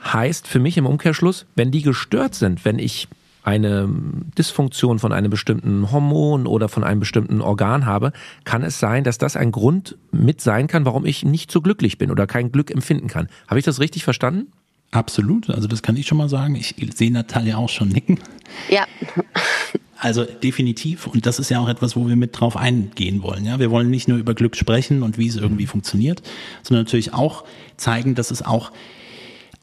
Heißt 0.03 0.47
für 0.47 0.59
mich 0.59 0.77
im 0.77 0.85
Umkehrschluss, 0.85 1.45
wenn 1.55 1.71
die 1.71 1.81
gestört 1.81 2.35
sind, 2.35 2.63
wenn 2.63 2.79
ich 2.79 3.07
eine 3.45 3.87
Dysfunktion 4.37 4.97
von 4.97 5.13
einem 5.13 5.29
bestimmten 5.29 5.91
Hormon 5.91 6.47
oder 6.47 6.67
von 6.67 6.83
einem 6.83 6.99
bestimmten 6.99 7.41
Organ 7.41 7.85
habe, 7.85 8.11
kann 8.43 8.63
es 8.63 8.79
sein, 8.79 9.03
dass 9.03 9.19
das 9.19 9.37
ein 9.37 9.51
Grund 9.51 9.97
mit 10.11 10.41
sein 10.41 10.67
kann, 10.67 10.83
warum 10.85 11.05
ich 11.05 11.23
nicht 11.23 11.51
so 11.51 11.61
glücklich 11.61 11.99
bin 11.99 12.09
oder 12.09 12.25
kein 12.25 12.51
Glück 12.51 12.71
empfinden 12.71 13.07
kann. 13.07 13.29
Habe 13.47 13.59
ich 13.59 13.65
das 13.65 13.79
richtig 13.79 14.03
verstanden? 14.03 14.47
Absolut, 14.89 15.49
also 15.49 15.67
das 15.67 15.83
kann 15.83 15.95
ich 15.95 16.07
schon 16.07 16.17
mal 16.17 16.29
sagen. 16.29 16.55
Ich 16.55 16.75
sehe 16.95 17.11
Natalia 17.11 17.57
auch 17.57 17.69
schon 17.69 17.89
nicken. 17.89 18.19
Ja. 18.69 18.85
Also 19.99 20.23
definitiv. 20.23 21.05
Und 21.07 21.25
das 21.25 21.37
ist 21.39 21.49
ja 21.49 21.59
auch 21.59 21.69
etwas, 21.69 21.95
wo 21.95 22.07
wir 22.07 22.15
mit 22.15 22.39
drauf 22.39 22.57
eingehen 22.57 23.21
wollen. 23.21 23.45
Ja, 23.45 23.59
wir 23.59 23.71
wollen 23.71 23.89
nicht 23.89 24.07
nur 24.07 24.17
über 24.17 24.33
Glück 24.33 24.55
sprechen 24.55 25.03
und 25.03 25.17
wie 25.17 25.27
es 25.27 25.35
irgendwie 25.35 25.67
funktioniert, 25.67 26.23
sondern 26.63 26.85
natürlich 26.85 27.13
auch 27.13 27.43
zeigen, 27.77 28.15
dass 28.15 28.31
es 28.31 28.41
auch 28.41 28.71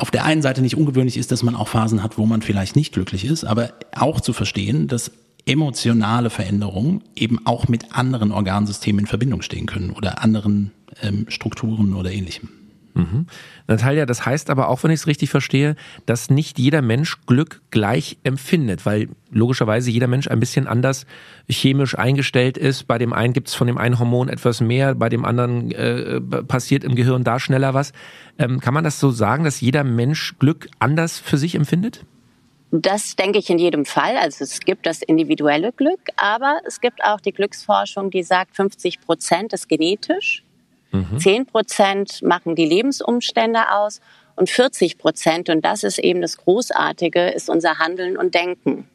auf 0.03 0.11
der 0.11 0.25
einen 0.25 0.43
Seite 0.43 0.63
nicht 0.63 0.77
ungewöhnlich 0.77 1.17
ist, 1.17 1.31
dass 1.31 1.45
man 1.45 1.55
auch 1.55 1.69
Phasen 1.69 2.03
hat, 2.03 2.19
wo 2.19 2.27
man 2.27 2.43
vielleicht 2.43 2.75
nicht 2.75 2.93
glücklich 2.93 3.25
ist, 3.25 3.45
aber 3.45 3.73
auch 3.95 4.21
zu 4.21 4.33
verstehen, 4.33 4.89
dass 4.89 5.13
emotionale 5.47 6.29
Veränderungen 6.29 7.05
eben 7.15 7.47
auch 7.47 7.69
mit 7.69 7.95
anderen 7.95 8.33
Organsystemen 8.33 9.03
in 9.03 9.07
Verbindung 9.07 9.43
stehen 9.43 9.67
können 9.67 9.91
oder 9.91 10.21
anderen 10.21 10.73
ähm, 11.01 11.27
Strukturen 11.29 11.95
oder 11.95 12.11
ähnlichem. 12.11 12.49
Mhm. 12.95 13.27
Natalia, 13.69 14.05
das 14.07 14.27
heißt 14.27 14.51
aber 14.51 14.69
auch, 14.69 14.83
wenn 14.83 14.91
ich 14.91 15.01
es 15.01 15.07
richtig 15.07 15.31
verstehe, 15.31 15.77
dass 16.05 16.31
nicht 16.31 16.59
jeder 16.59 16.83
Mensch 16.83 17.19
Glück 17.27 17.63
gleich 17.71 18.19
empfindet, 18.23 18.85
weil 18.85 19.09
logischerweise 19.31 19.91
jeder 19.91 20.09
Mensch 20.09 20.29
ein 20.29 20.41
bisschen 20.41 20.67
anders 20.67 21.07
chemisch 21.49 21.97
eingestellt 21.97 22.59
ist. 22.59 22.87
Bei 22.87 22.99
dem 22.99 23.13
einen 23.13 23.33
gibt 23.33 23.49
es 23.49 23.55
von 23.55 23.67
dem 23.67 23.79
einen 23.79 23.99
Hormon 23.99 24.29
etwas 24.29 24.61
mehr, 24.61 24.95
bei 24.95 25.09
dem 25.09 25.25
anderen 25.25 25.71
äh, 25.73 26.21
passiert 26.21 26.85
im 26.85 26.95
Gehirn 26.95 27.25
da 27.25 27.41
schneller 27.41 27.73
was. 27.73 27.93
Ähm, 28.39 28.61
kann 28.61 28.75
man 28.75 28.85
das 28.85 29.01
so 29.01 29.11
sagen, 29.11 29.45
dass 29.45 29.61
jeder 29.61 29.85
Mensch 29.85 30.35
Glück 30.39 30.69
anders 30.79 31.19
für 31.19 31.39
sich 31.39 31.55
empfindet? 31.55 32.05
Das 32.71 33.17
denke 33.17 33.39
ich 33.39 33.51
in 33.51 33.59
jedem 33.59 33.85
Fall. 33.85 34.17
Also 34.17 34.45
es 34.45 34.61
gibt 34.61 34.87
das 34.87 35.03
individuelle 35.03 35.73
Glück, 35.73 36.01
aber 36.17 36.61
es 36.67 36.81
gibt 36.81 37.05
auch 37.05 37.21
die 37.21 37.33
Glücksforschung, 37.33 38.11
die 38.11 38.23
sagt, 38.23 38.57
50 38.57 39.01
Prozent 39.01 39.53
ist 39.53 39.69
genetisch 39.69 40.43
Mhm. 40.93 41.19
Zehn 41.19 41.47
Prozent 41.47 42.23
machen 42.23 42.55
die 42.55 42.67
Lebensumstände 42.67 43.71
aus 43.73 44.01
und 44.37 44.49
40 44.49 44.99
Prozent, 44.99 45.49
und 45.49 45.65
das 45.65 45.83
ist 45.85 45.99
eben 45.99 46.21
das 46.21 46.37
Großartige, 46.37 47.31
ist 47.31 47.51
unser 47.51 47.79
Handeln 47.79 48.17
und 48.17 48.35
Denken. 48.35 48.89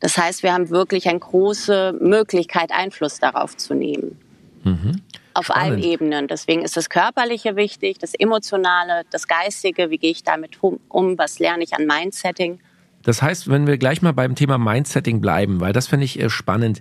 Das 0.00 0.18
heißt, 0.18 0.42
wir 0.42 0.52
haben 0.52 0.70
wirklich 0.70 1.08
eine 1.08 1.20
große 1.20 1.96
Möglichkeit, 2.00 2.72
Einfluss 2.72 3.20
darauf 3.20 3.56
zu 3.56 3.74
nehmen. 3.74 4.18
Mhm. 4.64 5.00
Auf 5.34 5.46
Spannend. 5.46 5.72
allen 5.72 5.82
Ebenen. 5.82 6.28
Deswegen 6.28 6.62
ist 6.62 6.76
das 6.76 6.90
Körperliche 6.90 7.56
wichtig, 7.56 7.98
das 7.98 8.12
Emotionale, 8.14 9.04
das 9.10 9.28
Geistige. 9.28 9.90
Wie 9.90 9.98
gehe 9.98 10.10
ich 10.10 10.24
damit 10.24 10.58
um? 10.62 11.18
Was 11.18 11.38
lerne 11.38 11.62
ich 11.62 11.74
an 11.74 11.86
Mindsetting? 11.86 12.58
Das 13.04 13.22
heißt, 13.22 13.48
wenn 13.48 13.66
wir 13.66 13.78
gleich 13.78 14.02
mal 14.02 14.12
beim 14.12 14.34
Thema 14.34 14.58
Mindsetting 14.58 15.20
bleiben, 15.20 15.60
weil 15.60 15.72
das 15.72 15.86
finde 15.86 16.04
ich 16.04 16.20
äh, 16.20 16.28
spannend. 16.30 16.80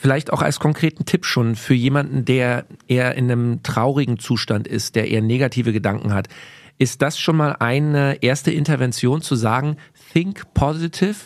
Vielleicht 0.00 0.32
auch 0.32 0.42
als 0.42 0.60
konkreten 0.60 1.06
Tipp 1.06 1.24
schon 1.24 1.56
für 1.56 1.74
jemanden, 1.74 2.24
der 2.24 2.66
eher 2.86 3.16
in 3.16 3.30
einem 3.30 3.62
traurigen 3.64 4.18
Zustand 4.18 4.68
ist, 4.68 4.94
der 4.94 5.08
eher 5.08 5.22
negative 5.22 5.72
Gedanken 5.72 6.14
hat. 6.14 6.28
Ist 6.78 7.02
das 7.02 7.18
schon 7.18 7.36
mal 7.36 7.56
eine 7.58 8.22
erste 8.22 8.52
Intervention 8.52 9.22
zu 9.22 9.34
sagen, 9.34 9.76
think 10.12 10.54
positive, 10.54 11.16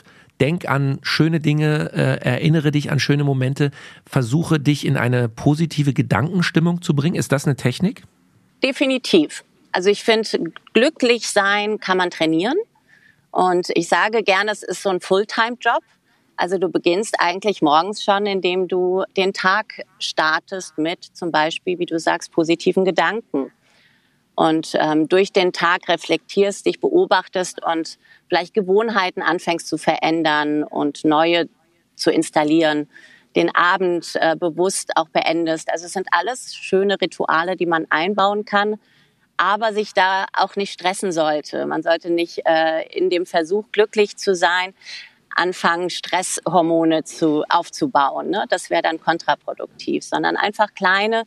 denk 0.41 0.67
an 0.69 0.99
schöne 1.03 1.41
Dinge, 1.41 1.93
äh, 1.93 2.25
erinnere 2.25 2.71
dich 2.71 2.91
an 2.91 2.99
schöne 2.99 3.25
Momente, 3.25 3.73
versuche 4.07 4.59
dich 4.59 4.87
in 4.87 4.97
eine 4.97 5.29
positive 5.29 5.93
Gedankenstimmung 5.93 6.81
zu 6.81 6.95
bringen? 6.95 7.17
Ist 7.17 7.33
das 7.33 7.45
eine 7.45 7.57
Technik? 7.57 8.05
Definitiv. 8.65 9.45
Also 9.73 9.91
ich 9.91 10.03
finde, 10.03 10.53
glücklich 10.73 11.29
sein 11.29 11.79
kann 11.79 11.99
man 11.99 12.11
trainieren. 12.11 12.57
Und 13.31 13.69
ich 13.75 13.89
sage 13.89 14.23
gerne, 14.23 14.51
es 14.51 14.63
ist 14.63 14.83
so 14.83 14.89
ein 14.89 15.01
Fulltime-Job. 15.01 15.83
Also 16.37 16.59
du 16.59 16.69
beginnst 16.69 17.17
eigentlich 17.19 17.63
morgens 17.63 18.03
schon, 18.03 18.27
indem 18.27 18.69
du 18.69 19.05
den 19.17 19.33
Tag 19.33 19.83
startest 19.99 20.79
mit 20.79 21.05
zum 21.05 21.31
Beispiel, 21.31 21.79
wie 21.79 21.87
du 21.87 21.99
sagst, 21.99 22.33
positiven 22.33 22.85
Gedanken. 22.85 23.53
Und 24.35 24.73
ähm, 24.75 25.09
durch 25.09 25.33
den 25.33 25.53
Tag 25.53 25.89
reflektierst, 25.89 26.65
dich 26.65 26.81
beobachtest 26.81 27.63
und 27.63 27.99
vielleicht 28.29 28.55
Gewohnheiten 28.55 29.21
anfängst 29.21 29.69
zu 29.69 29.77
verändern 29.77 30.65
und 30.65 31.05
neue 31.05 31.49
zu 31.97 32.11
installieren, 32.11 32.89
den 33.37 33.55
Abend 33.55 34.13
äh, 34.15 34.35
bewusst 34.37 34.93
auch 34.97 35.09
beendest. 35.09 35.71
Also 35.71 35.87
es 35.87 35.93
sind 35.93 36.09
alles 36.11 36.55
schöne 36.55 37.01
Rituale, 37.01 37.57
die 37.57 37.67
man 37.67 37.87
einbauen 37.91 38.45
kann, 38.45 38.79
aber 39.37 39.73
sich 39.73 39.93
da 39.93 40.27
auch 40.33 40.57
nicht 40.57 40.73
stressen 40.73 41.13
sollte. 41.13 41.67
Man 41.67 41.83
sollte 41.83 42.11
nicht 42.11 42.43
äh, 42.45 42.87
in 42.89 43.11
dem 43.11 43.27
Versuch, 43.27 43.67
glücklich 43.73 44.17
zu 44.17 44.35
sein, 44.35 44.75
anfangen, 45.37 45.91
Stresshormone 45.91 47.05
zu, 47.05 47.45
aufzubauen. 47.49 48.31
Ne? 48.31 48.45
Das 48.49 48.71
wäre 48.71 48.83
dann 48.83 49.01
kontraproduktiv, 49.01 50.05
sondern 50.05 50.37
einfach 50.37 50.75
kleine 50.75 51.25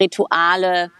Rituale, 0.00 0.90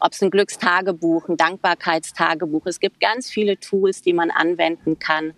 ob 0.00 0.12
es 0.12 0.22
ein 0.22 0.30
Glückstagebuch, 0.30 1.28
ein 1.28 1.36
Dankbarkeitstagebuch. 1.36 2.66
Es 2.66 2.80
gibt 2.80 3.00
ganz 3.00 3.30
viele 3.30 3.58
Tools, 3.58 4.02
die 4.02 4.12
man 4.12 4.30
anwenden 4.30 4.98
kann, 4.98 5.34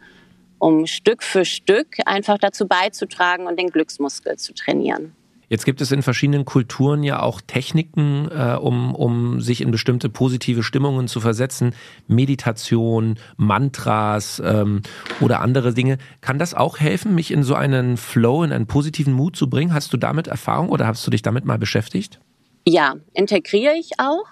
um 0.59 0.87
Stück 0.87 1.23
für 1.23 1.45
Stück 1.45 1.97
einfach 2.07 2.39
dazu 2.39 2.69
beizutragen 2.69 3.47
und 3.47 3.59
den 3.59 3.71
Glücksmuskel 3.71 4.37
zu 4.37 4.53
trainieren. 4.55 5.17
Jetzt 5.51 5.65
gibt 5.65 5.81
es 5.81 5.91
in 5.91 6.03
verschiedenen 6.03 6.45
Kulturen 6.45 7.03
ja 7.03 7.21
auch 7.21 7.41
Techniken, 7.41 8.31
äh, 8.31 8.55
um, 8.55 8.95
um 8.95 9.41
sich 9.41 9.61
in 9.61 9.73
bestimmte 9.73 10.09
positive 10.09 10.63
Stimmungen 10.63 11.09
zu 11.09 11.21
versetzen. 11.21 11.75
Meditation, 12.07 13.19
Mantras 13.37 14.41
ähm, 14.45 14.83
oder 15.21 15.41
andere 15.41 15.75
Dinge. 15.75 15.99
Kann 16.21 16.39
das 16.39 16.55
auch 16.55 16.79
helfen, 16.79 17.17
mich 17.17 17.33
in 17.33 17.43
so 17.43 17.57
einen 17.57 17.97
Flow, 17.97 18.45
in 18.45 18.53
einen 18.53 18.69
positiven 18.69 19.13
Mut 19.13 19.35
zu 19.35 19.51
bringen? 19.51 19.75
Hast 19.75 19.93
du 19.93 19.97
damit 19.97 20.29
Erfahrung 20.29 20.69
oder 20.69 20.87
hast 20.87 21.05
du 21.05 21.11
dich 21.11 21.23
damit 21.23 21.45
mal 21.45 21.59
beschäftigt? 21.59 22.21
Ja, 22.65 22.95
integriere 23.13 23.75
ich 23.75 23.99
auch. 23.99 24.27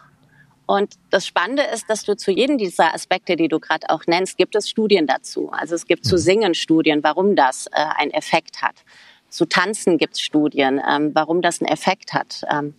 Und 0.66 0.94
das 1.10 1.26
Spannende 1.26 1.64
ist, 1.75 1.90
dass 1.90 2.04
du 2.04 2.14
zu 2.14 2.30
jedem 2.30 2.58
dieser 2.58 2.94
Aspekte, 2.94 3.34
die 3.34 3.48
du 3.48 3.58
gerade 3.58 3.90
auch 3.90 4.02
nennst, 4.06 4.37
gibt 4.37 4.54
es 4.54 4.68
Studien 4.68 5.08
dazu. 5.08 5.50
Also 5.50 5.75
es 5.75 5.87
gibt 5.87 6.04
zu 6.04 6.14
mhm. 6.14 6.20
Singen 6.20 6.54
Studien, 6.54 7.02
warum 7.02 7.34
das 7.34 7.66
äh, 7.68 7.84
einen 7.96 8.12
Effekt 8.12 8.62
hat. 8.62 8.84
Zu 9.30 9.47
Tanzen 9.47 9.99
gibt 9.99 10.14
es 10.14 10.20
Studien, 10.20 10.80
ähm, 10.88 11.11
warum 11.14 11.42
das 11.42 11.61
einen 11.61 11.70
Effekt 11.70 12.12
hat. 12.14 12.42
Ähm, 12.50 12.75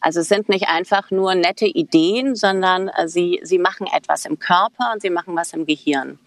also 0.00 0.20
es 0.20 0.28
sind 0.28 0.48
nicht 0.48 0.68
einfach 0.68 1.10
nur 1.10 1.34
nette 1.34 1.66
Ideen, 1.66 2.34
sondern 2.34 2.88
äh, 2.88 3.08
sie, 3.08 3.40
sie 3.42 3.58
machen 3.58 3.86
etwas 3.86 4.26
im 4.26 4.38
Körper 4.38 4.92
und 4.92 5.00
sie 5.00 5.10
machen 5.10 5.34
was 5.34 5.52
im 5.52 5.66
Gehirn. 5.66 6.18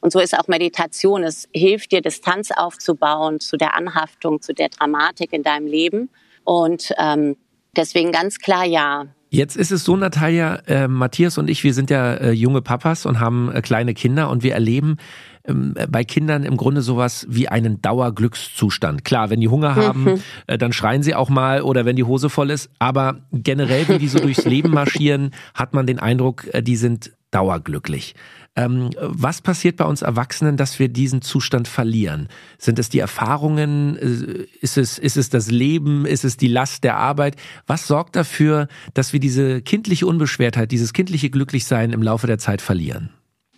Und 0.00 0.12
so 0.12 0.20
ist 0.20 0.38
auch 0.38 0.48
Meditation. 0.48 1.24
Es 1.24 1.48
hilft 1.52 1.90
dir, 1.90 2.02
Distanz 2.02 2.50
aufzubauen 2.50 3.40
zu 3.40 3.56
der 3.56 3.74
Anhaftung, 3.74 4.42
zu 4.42 4.52
der 4.52 4.68
Dramatik 4.68 5.32
in 5.32 5.42
deinem 5.42 5.66
Leben. 5.66 6.10
Und 6.44 6.92
ähm, 6.98 7.36
deswegen 7.74 8.12
ganz 8.12 8.38
klar 8.38 8.64
ja. 8.64 9.06
Jetzt 9.34 9.56
ist 9.56 9.72
es 9.72 9.84
so, 9.84 9.96
Natalia, 9.96 10.56
äh, 10.66 10.86
Matthias 10.86 11.38
und 11.38 11.50
ich, 11.50 11.64
wir 11.64 11.74
sind 11.74 11.90
ja 11.90 12.14
äh, 12.14 12.30
junge 12.30 12.62
Papas 12.62 13.04
und 13.04 13.18
haben 13.18 13.50
äh, 13.52 13.62
kleine 13.62 13.92
Kinder 13.92 14.30
und 14.30 14.44
wir 14.44 14.54
erleben 14.54 14.98
ähm, 15.44 15.74
bei 15.88 16.04
Kindern 16.04 16.44
im 16.44 16.56
Grunde 16.56 16.82
sowas 16.82 17.26
wie 17.28 17.48
einen 17.48 17.82
Dauerglückszustand. 17.82 19.04
Klar, 19.04 19.30
wenn 19.30 19.40
die 19.40 19.48
Hunger 19.48 19.74
haben, 19.74 20.04
mhm. 20.04 20.20
äh, 20.46 20.56
dann 20.56 20.72
schreien 20.72 21.02
sie 21.02 21.16
auch 21.16 21.30
mal 21.30 21.62
oder 21.62 21.84
wenn 21.84 21.96
die 21.96 22.04
Hose 22.04 22.30
voll 22.30 22.50
ist, 22.50 22.70
aber 22.78 23.16
generell, 23.32 23.88
wie 23.88 23.98
die 23.98 24.06
so 24.08 24.20
durchs 24.20 24.44
Leben 24.44 24.70
marschieren, 24.70 25.32
hat 25.52 25.74
man 25.74 25.86
den 25.86 25.98
Eindruck, 25.98 26.46
äh, 26.54 26.62
die 26.62 26.76
sind 26.76 27.10
dauerglücklich. 27.32 28.14
Ähm, 28.56 28.90
was 28.96 29.40
passiert 29.40 29.76
bei 29.76 29.84
uns 29.84 30.02
Erwachsenen, 30.02 30.56
dass 30.56 30.78
wir 30.78 30.88
diesen 30.88 31.22
Zustand 31.22 31.66
verlieren? 31.66 32.28
Sind 32.58 32.78
es 32.78 32.88
die 32.88 33.00
Erfahrungen? 33.00 33.96
Äh, 33.96 34.46
ist 34.60 34.78
es, 34.78 34.98
ist 34.98 35.16
es 35.16 35.28
das 35.28 35.50
Leben? 35.50 36.06
Ist 36.06 36.24
es 36.24 36.36
die 36.36 36.46
Last 36.46 36.84
der 36.84 36.96
Arbeit? 36.96 37.36
Was 37.66 37.86
sorgt 37.86 38.14
dafür, 38.14 38.68
dass 38.94 39.12
wir 39.12 39.18
diese 39.18 39.60
kindliche 39.60 40.06
Unbeschwertheit, 40.06 40.70
dieses 40.70 40.92
kindliche 40.92 41.30
Glücklichsein 41.30 41.92
im 41.92 42.02
Laufe 42.02 42.28
der 42.28 42.38
Zeit 42.38 42.62
verlieren? 42.62 43.10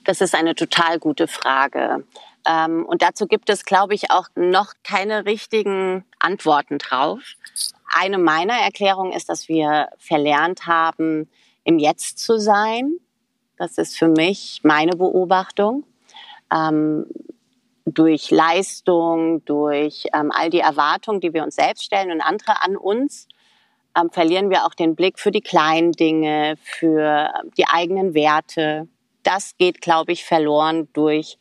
Das 0.04 0.20
ist 0.20 0.34
eine 0.34 0.54
total 0.54 0.98
gute 0.98 1.28
Frage. 1.28 2.04
Ähm, 2.48 2.86
und 2.86 3.02
dazu 3.02 3.26
gibt 3.26 3.50
es, 3.50 3.64
glaube 3.64 3.94
ich, 3.94 4.10
auch 4.10 4.28
noch 4.34 4.72
keine 4.82 5.26
richtigen 5.26 6.04
Antworten 6.20 6.78
drauf. 6.78 7.20
Eine 7.92 8.16
meiner 8.16 8.54
Erklärungen 8.54 9.12
ist, 9.12 9.28
dass 9.28 9.48
wir 9.48 9.88
verlernt 9.98 10.66
haben, 10.66 11.28
im 11.64 11.78
Jetzt 11.78 12.18
zu 12.18 12.38
sein. 12.38 12.96
Das 13.56 13.78
ist 13.78 13.96
für 13.96 14.08
mich 14.08 14.60
meine 14.62 14.96
Beobachtung. 14.96 15.84
Ähm, 16.52 17.06
durch 17.84 18.30
Leistung, 18.30 19.44
durch 19.44 20.06
ähm, 20.12 20.30
all 20.32 20.50
die 20.50 20.60
Erwartungen, 20.60 21.20
die 21.20 21.32
wir 21.32 21.44
uns 21.44 21.54
selbst 21.54 21.84
stellen 21.84 22.10
und 22.10 22.20
andere 22.20 22.62
an 22.62 22.76
uns, 22.76 23.28
ähm, 23.96 24.10
verlieren 24.10 24.50
wir 24.50 24.66
auch 24.66 24.74
den 24.74 24.96
Blick 24.96 25.18
für 25.18 25.30
die 25.30 25.40
kleinen 25.40 25.92
Dinge, 25.92 26.56
für 26.62 27.30
die 27.56 27.66
eigenen 27.66 28.14
Werte 28.14 28.88
das 29.26 29.56
geht, 29.56 29.80
glaube 29.80 30.12
ich, 30.12 30.24
verloren 30.24 30.88
durch 30.92 31.38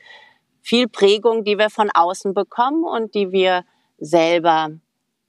viel 0.62 0.88
Prägung, 0.88 1.44
die 1.44 1.58
wir 1.58 1.70
von 1.70 1.92
außen 1.92 2.34
bekommen 2.34 2.84
und 2.84 3.14
die 3.14 3.32
wir 3.32 3.64
selber 4.00 4.72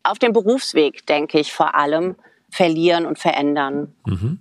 auf 0.03 0.19
dem 0.19 0.33
Berufsweg, 0.33 1.07
denke 1.07 1.39
ich, 1.39 1.53
vor 1.53 1.75
allem 1.75 2.17
verlieren 2.51 3.05
und 3.05 3.19
verändern. 3.19 3.95
Mhm. 4.07 4.39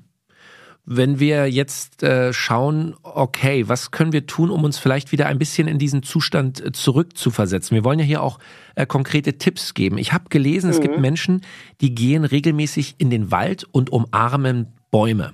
Wenn 0.86 1.20
wir 1.20 1.50
jetzt 1.50 2.04
äh, 2.04 2.32
schauen, 2.32 2.96
okay, 3.02 3.68
was 3.68 3.92
können 3.92 4.14
wir 4.14 4.28
tun, 4.28 4.52
um 4.52 4.64
uns 4.64 4.78
vielleicht 4.78 5.12
wieder 5.12 5.26
ein 5.28 5.40
bisschen 5.40 5.68
in 5.68 5.80
diesen 5.80 6.04
Zustand 6.04 6.64
äh, 6.64 6.72
zurückzuversetzen? 6.72 7.74
Wir 7.76 7.84
wollen 7.84 8.00
ja 8.00 8.06
hier 8.06 8.22
auch 8.22 8.40
äh, 8.76 8.86
konkrete 8.86 9.38
Tipps 9.38 9.74
geben. 9.74 9.98
Ich 9.98 10.14
habe 10.14 10.26
gelesen, 10.30 10.68
mhm. 10.68 10.74
es 10.74 10.82
gibt 10.82 10.96
mhm. 10.96 11.02
Menschen, 11.02 11.42
die 11.82 11.96
gehen 11.96 12.24
regelmäßig 12.24 12.96
in 13.00 13.10
den 13.10 13.32
Wald 13.32 13.66
und 13.72 13.90
umarmen 13.90 14.74
Bäume 14.92 15.34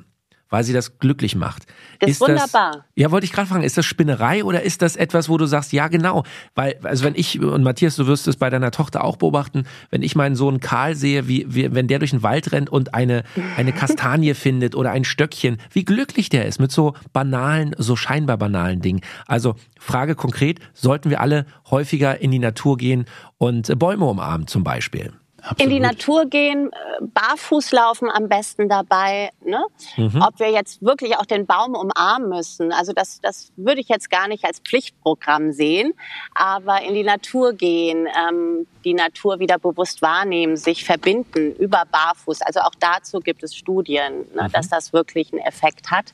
weil 0.52 0.64
sie 0.64 0.74
das 0.74 1.00
glücklich 1.00 1.36
macht. 1.36 1.66
Das 2.00 2.12
ist 2.12 2.22
wunderbar. 2.22 2.72
Das, 2.74 2.84
ja, 2.96 3.10
wollte 3.10 3.26
ich 3.26 3.32
gerade 3.32 3.48
fragen, 3.48 3.64
ist 3.64 3.78
das 3.78 3.86
Spinnerei 3.86 4.44
oder 4.44 4.62
ist 4.62 4.84
das 4.84 4.96
etwas, 4.96 5.30
wo 5.30 5.38
du 5.38 5.48
sagst, 5.48 5.74
ja 5.74 5.88
genau, 5.88 6.24
weil 6.54 6.78
also 6.84 7.04
wenn 7.06 7.16
ich 7.16 7.42
und 7.42 7.64
Matthias, 7.64 7.96
du 7.96 8.06
wirst 8.06 8.28
es 8.28 8.36
bei 8.36 8.50
deiner 8.50 8.70
Tochter 8.70 9.04
auch 9.04 9.16
beobachten, 9.16 9.64
wenn 9.90 10.04
ich 10.04 10.16
meinen 10.16 10.36
Sohn 10.36 10.60
Karl 10.60 10.96
sehe, 10.96 11.28
wie, 11.28 11.46
wie 11.48 11.74
wenn 11.74 11.88
der 11.88 11.98
durch 12.00 12.12
den 12.12 12.22
Wald 12.22 12.52
rennt 12.52 12.70
und 12.70 12.94
eine 12.94 13.24
eine 13.58 13.72
Kastanie 13.72 14.34
findet 14.36 14.76
oder 14.76 14.92
ein 14.92 15.06
Stöckchen, 15.06 15.58
wie 15.72 15.86
glücklich 15.86 16.30
der 16.30 16.46
ist 16.46 16.60
mit 16.60 16.72
so 16.72 16.94
banalen, 17.14 17.74
so 17.78 17.96
scheinbar 17.96 18.38
banalen 18.38 18.82
Dingen. 18.82 19.02
Also 19.26 19.56
Frage 19.80 20.16
konkret, 20.16 20.60
sollten 20.74 21.10
wir 21.10 21.22
alle 21.22 21.46
häufiger 21.70 22.20
in 22.20 22.32
die 22.32 22.40
Natur 22.40 22.78
gehen 22.78 23.06
und 23.38 23.80
Bäume 23.80 24.06
umarmen 24.06 24.48
zum 24.48 24.64
Beispiel? 24.64 25.14
Absolut. 25.42 25.62
in 25.62 25.70
die 25.70 25.80
Natur 25.80 26.26
gehen, 26.26 26.72
äh, 26.72 27.02
barfuß 27.02 27.72
laufen 27.72 28.10
am 28.10 28.30
besten 28.30 28.70
dabei. 28.70 29.32
Ne? 29.44 29.64
Mhm. 29.98 30.22
Ob 30.22 30.40
wir 30.40 30.52
jetzt 30.52 30.82
wirklich 30.82 31.18
auch 31.18 31.26
den 31.26 31.46
Baum 31.46 31.76
umarmen 31.76 32.30
müssen, 32.30 32.72
also 32.72 32.94
das, 32.94 33.20
das 33.22 33.52
würde 33.56 33.82
ich 33.82 33.90
jetzt 33.90 34.10
gar 34.10 34.28
nicht 34.28 34.46
als 34.46 34.60
Pflichtprogramm 34.60 35.52
sehen, 35.52 35.94
aber 36.36 36.82
in 36.84 36.94
die 36.94 37.04
Natur 37.04 37.54
gehen, 37.54 38.08
ähm, 38.08 38.68
die 38.84 38.94
Natur 38.94 39.40
wieder 39.40 39.58
bewusst 39.58 40.02
wahrnehmen, 40.02 40.58
sich 40.58 40.86
verbinden 40.86 41.56
über 41.56 41.84
barfuß. 41.92 42.42
Also 42.42 42.62
auch 42.62 42.76
dazu 42.80 43.20
gibt 43.20 43.44
es 43.44 43.56
Studien, 43.56 44.26
ne, 44.36 44.44
mhm. 44.44 44.52
dass 44.52 44.70
das 44.70 44.94
wirklich 44.94 45.34
einen 45.34 45.42
Effekt 45.42 45.90
hat 45.92 46.14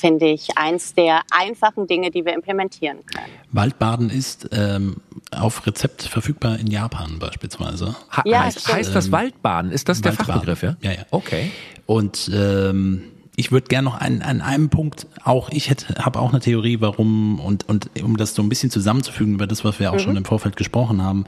finde 0.00 0.26
ich, 0.26 0.56
eins 0.56 0.94
der 0.94 1.20
einfachen 1.30 1.86
Dinge, 1.86 2.10
die 2.10 2.24
wir 2.24 2.34
implementieren 2.34 2.98
können. 3.06 3.32
Waldbaden 3.52 4.10
ist 4.10 4.48
ähm, 4.52 4.96
auf 5.30 5.66
Rezept 5.66 6.02
verfügbar 6.02 6.58
in 6.58 6.66
Japan 6.66 7.18
beispielsweise. 7.18 7.94
Ha 8.10 8.22
ja, 8.24 8.44
heißt, 8.44 8.72
heißt 8.72 8.94
das 8.94 9.12
Waldbaden? 9.12 9.70
Ist 9.70 9.88
das 9.88 10.00
der 10.00 10.18
Waldbaden. 10.18 10.32
Fachbegriff? 10.32 10.62
Ja, 10.62 10.76
ja. 10.80 10.92
ja. 10.92 11.06
Okay. 11.10 11.50
Und 11.86 12.30
ähm, 12.34 13.04
ich 13.40 13.50
würde 13.50 13.68
gerne 13.68 13.86
noch 13.86 13.98
an, 13.98 14.20
an 14.20 14.42
einem 14.42 14.68
Punkt, 14.68 15.06
auch 15.24 15.48
ich 15.50 15.70
hätte, 15.70 15.94
habe 16.04 16.18
auch 16.18 16.30
eine 16.30 16.40
Theorie, 16.40 16.76
warum, 16.80 17.40
und, 17.40 17.66
und 17.70 17.90
um 18.02 18.18
das 18.18 18.34
so 18.34 18.42
ein 18.42 18.50
bisschen 18.50 18.70
zusammenzufügen 18.70 19.32
über 19.32 19.46
das, 19.46 19.64
was 19.64 19.80
wir 19.80 19.90
auch 19.90 19.94
mhm. 19.94 20.00
schon 20.00 20.16
im 20.16 20.26
Vorfeld 20.26 20.56
gesprochen 20.56 21.02
haben, 21.02 21.24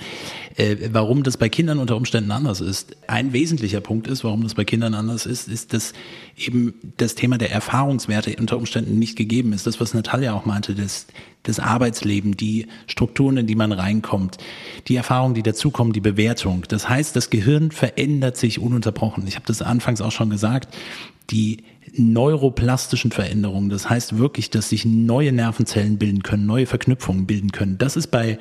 äh, 0.57 0.77
warum 0.93 1.23
das 1.23 1.39
bei 1.39 1.49
Kindern 1.49 1.79
unter 1.79 1.97
Umständen 1.97 2.31
anders 2.31 2.61
ist. 2.61 2.95
Ein 3.07 3.33
wesentlicher 3.33 3.81
Punkt 3.81 4.09
ist, 4.09 4.25
warum 4.25 4.43
das 4.43 4.55
bei 4.55 4.65
Kindern 4.65 4.93
anders 4.93 5.25
ist, 5.25 5.49
ist, 5.49 5.73
dass 5.73 5.95
eben 6.37 6.75
das 6.99 7.15
Thema 7.15 7.39
der 7.39 7.51
Erfahrungswerte 7.51 8.37
unter 8.39 8.59
Umständen 8.59 8.99
nicht 8.99 9.17
gegeben 9.17 9.55
ist. 9.55 9.67
Das, 9.67 9.81
was 9.81 9.95
Natalia 9.95 10.35
auch 10.35 10.45
meinte, 10.45 10.75
das, 10.75 11.07
das 11.45 11.61
Arbeitsleben, 11.61 12.37
die 12.37 12.67
Strukturen, 12.89 13.39
in 13.39 13.47
die 13.47 13.55
man 13.55 13.73
reinkommt, 13.73 14.37
die 14.87 14.97
Erfahrungen, 14.97 15.33
die 15.33 15.43
dazukommen, 15.43 15.95
die 15.95 16.01
Bewertung. 16.01 16.65
Das 16.69 16.91
heißt, 16.91 17.17
das 17.17 17.31
Gehirn 17.31 17.71
verändert 17.71 18.37
sich 18.37 18.59
ununterbrochen. 18.59 19.27
Ich 19.27 19.37
habe 19.37 19.47
das 19.47 19.63
anfangs 19.63 20.03
auch 20.03 20.13
schon 20.13 20.29
gesagt. 20.29 20.77
Die 21.31 21.65
neuroplastischen 21.95 23.11
Veränderungen. 23.11 23.69
Das 23.69 23.89
heißt 23.89 24.19
wirklich, 24.19 24.51
dass 24.51 24.71
sich 24.71 24.85
neue 24.85 25.33
Nervenzellen 25.33 25.99
bilden 25.99 26.23
können, 26.23 26.47
neue 26.47 26.67
Verknüpfungen 26.67 27.27
bilden 27.27 27.53
können. 27.53 27.79
Das 27.79 27.97
ist 27.97 28.09
bei 28.09 28.39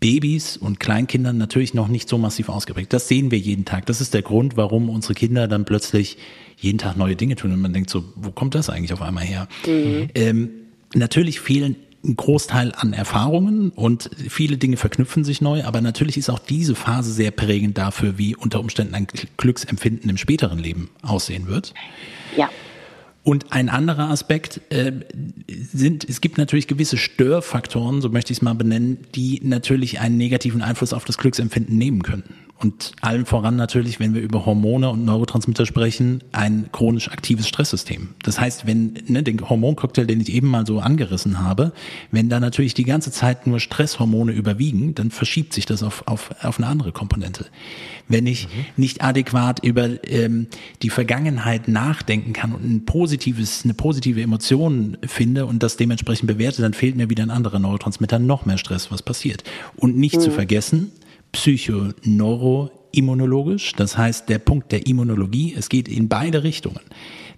Babys 0.00 0.56
und 0.56 0.78
Kleinkindern 0.78 1.38
natürlich 1.38 1.74
noch 1.74 1.88
nicht 1.88 2.08
so 2.08 2.18
massiv 2.18 2.48
ausgeprägt. 2.48 2.92
Das 2.92 3.08
sehen 3.08 3.30
wir 3.30 3.38
jeden 3.38 3.64
Tag. 3.64 3.86
Das 3.86 4.00
ist 4.00 4.14
der 4.14 4.22
Grund, 4.22 4.56
warum 4.56 4.88
unsere 4.90 5.14
Kinder 5.14 5.48
dann 5.48 5.64
plötzlich 5.64 6.18
jeden 6.56 6.78
Tag 6.78 6.96
neue 6.96 7.16
Dinge 7.16 7.34
tun 7.36 7.52
und 7.52 7.60
man 7.60 7.72
denkt 7.72 7.90
so, 7.90 8.04
wo 8.14 8.30
kommt 8.30 8.54
das 8.54 8.70
eigentlich 8.70 8.92
auf 8.92 9.02
einmal 9.02 9.24
her? 9.24 9.48
Mhm. 9.66 10.08
Ähm, 10.14 10.50
natürlich 10.94 11.40
fehlen 11.40 11.76
ein 12.04 12.16
Großteil 12.16 12.72
an 12.76 12.92
Erfahrungen 12.92 13.70
und 13.70 14.10
viele 14.28 14.56
Dinge 14.56 14.76
verknüpfen 14.76 15.24
sich 15.24 15.40
neu, 15.40 15.64
aber 15.64 15.80
natürlich 15.80 16.16
ist 16.16 16.30
auch 16.30 16.38
diese 16.38 16.74
Phase 16.74 17.12
sehr 17.12 17.30
prägend 17.30 17.76
dafür, 17.76 18.18
wie 18.18 18.36
unter 18.36 18.60
Umständen 18.60 18.94
ein 18.94 19.08
Glücksempfinden 19.36 20.08
im 20.08 20.16
späteren 20.16 20.58
Leben 20.58 20.90
aussehen 21.02 21.48
wird. 21.48 21.74
Ja. 22.36 22.48
Und 23.24 23.52
ein 23.52 23.68
anderer 23.68 24.08
Aspekt 24.10 24.60
äh, 24.70 24.92
sind, 25.48 26.08
es 26.08 26.20
gibt 26.20 26.38
natürlich 26.38 26.66
gewisse 26.66 26.96
Störfaktoren, 26.96 28.00
so 28.00 28.08
möchte 28.08 28.32
ich 28.32 28.38
es 28.38 28.42
mal 28.42 28.54
benennen, 28.54 28.98
die 29.14 29.40
natürlich 29.42 30.00
einen 30.00 30.16
negativen 30.16 30.62
Einfluss 30.62 30.92
auf 30.92 31.04
das 31.04 31.18
Glücksempfinden 31.18 31.76
nehmen 31.76 32.02
können. 32.02 32.24
Und 32.60 32.92
allen 33.02 33.24
voran 33.24 33.54
natürlich, 33.54 34.00
wenn 34.00 34.14
wir 34.14 34.20
über 34.20 34.44
Hormone 34.44 34.90
und 34.90 35.04
Neurotransmitter 35.04 35.64
sprechen, 35.64 36.24
ein 36.32 36.70
chronisch 36.72 37.08
aktives 37.08 37.46
Stresssystem. 37.46 38.08
Das 38.24 38.40
heißt, 38.40 38.66
wenn 38.66 38.94
ne, 39.06 39.22
den 39.22 39.48
Hormoncocktail, 39.48 40.06
den 40.06 40.20
ich 40.20 40.32
eben 40.32 40.48
mal 40.48 40.66
so 40.66 40.80
angerissen 40.80 41.38
habe, 41.38 41.72
wenn 42.10 42.28
da 42.28 42.40
natürlich 42.40 42.74
die 42.74 42.82
ganze 42.82 43.12
Zeit 43.12 43.46
nur 43.46 43.60
Stresshormone 43.60 44.32
überwiegen, 44.32 44.96
dann 44.96 45.12
verschiebt 45.12 45.52
sich 45.52 45.66
das 45.66 45.84
auf, 45.84 46.02
auf, 46.06 46.30
auf 46.42 46.58
eine 46.58 46.66
andere 46.66 46.90
Komponente. 46.90 47.46
Wenn 48.08 48.26
ich 48.26 48.48
mhm. 48.48 48.64
nicht 48.76 49.04
adäquat 49.04 49.64
über 49.64 50.04
ähm, 50.10 50.48
die 50.82 50.90
Vergangenheit 50.90 51.68
nachdenken 51.68 52.32
kann 52.32 52.52
und 52.52 52.64
ein 52.64 52.84
positives, 52.84 53.62
eine 53.62 53.74
positive 53.74 54.20
Emotion 54.20 54.96
finde 55.06 55.46
und 55.46 55.62
das 55.62 55.76
dementsprechend 55.76 56.26
bewerte, 56.26 56.62
dann 56.62 56.74
fehlt 56.74 56.96
mir 56.96 57.08
wieder 57.08 57.22
ein 57.22 57.30
anderer 57.30 57.60
Neurotransmitter, 57.60 58.18
noch 58.18 58.46
mehr 58.46 58.58
Stress, 58.58 58.90
was 58.90 59.02
passiert. 59.02 59.44
Und 59.76 59.96
nicht 59.96 60.16
mhm. 60.16 60.20
zu 60.22 60.30
vergessen, 60.32 60.90
psychoneuroimmunologisch, 61.32 63.72
das 63.72 63.98
heißt 63.98 64.28
der 64.28 64.38
Punkt 64.38 64.70
der 64.72 64.86
Immunologie, 64.86 65.54
es 65.56 65.68
geht 65.68 65.88
in 65.88 66.08
beide 66.08 66.42
Richtungen. 66.42 66.80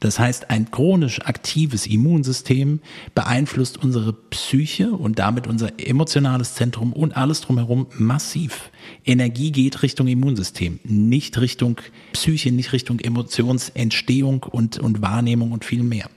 Das 0.01 0.19
heißt, 0.19 0.49
ein 0.49 0.71
chronisch 0.71 1.21
aktives 1.21 1.87
Immunsystem 1.87 2.81
beeinflusst 3.15 3.77
unsere 3.77 4.15
Psyche 4.15 4.93
und 4.93 5.19
damit 5.19 5.47
unser 5.47 5.79
emotionales 5.79 6.55
Zentrum 6.55 6.95
und 6.95 7.19
alles 7.19 7.43
drumherum 7.43 7.87
massiv. 7.99 8.71
Energie 9.05 9.53
geht 9.53 9.83
Richtung 9.83 10.09
Immunsystem, 10.09 10.81
nicht 10.85 11.39
Richtung 11.39 11.77
Psyche, 12.15 12.51
nicht 12.51 12.73
Richtung 12.73 12.99
Emotionsentstehung 12.99 14.45
und, 14.45 14.79
und 14.79 15.03
Wahrnehmung 15.03 15.53
und 15.53 15.67
viel 15.67 15.83
mehr. 15.83 16.09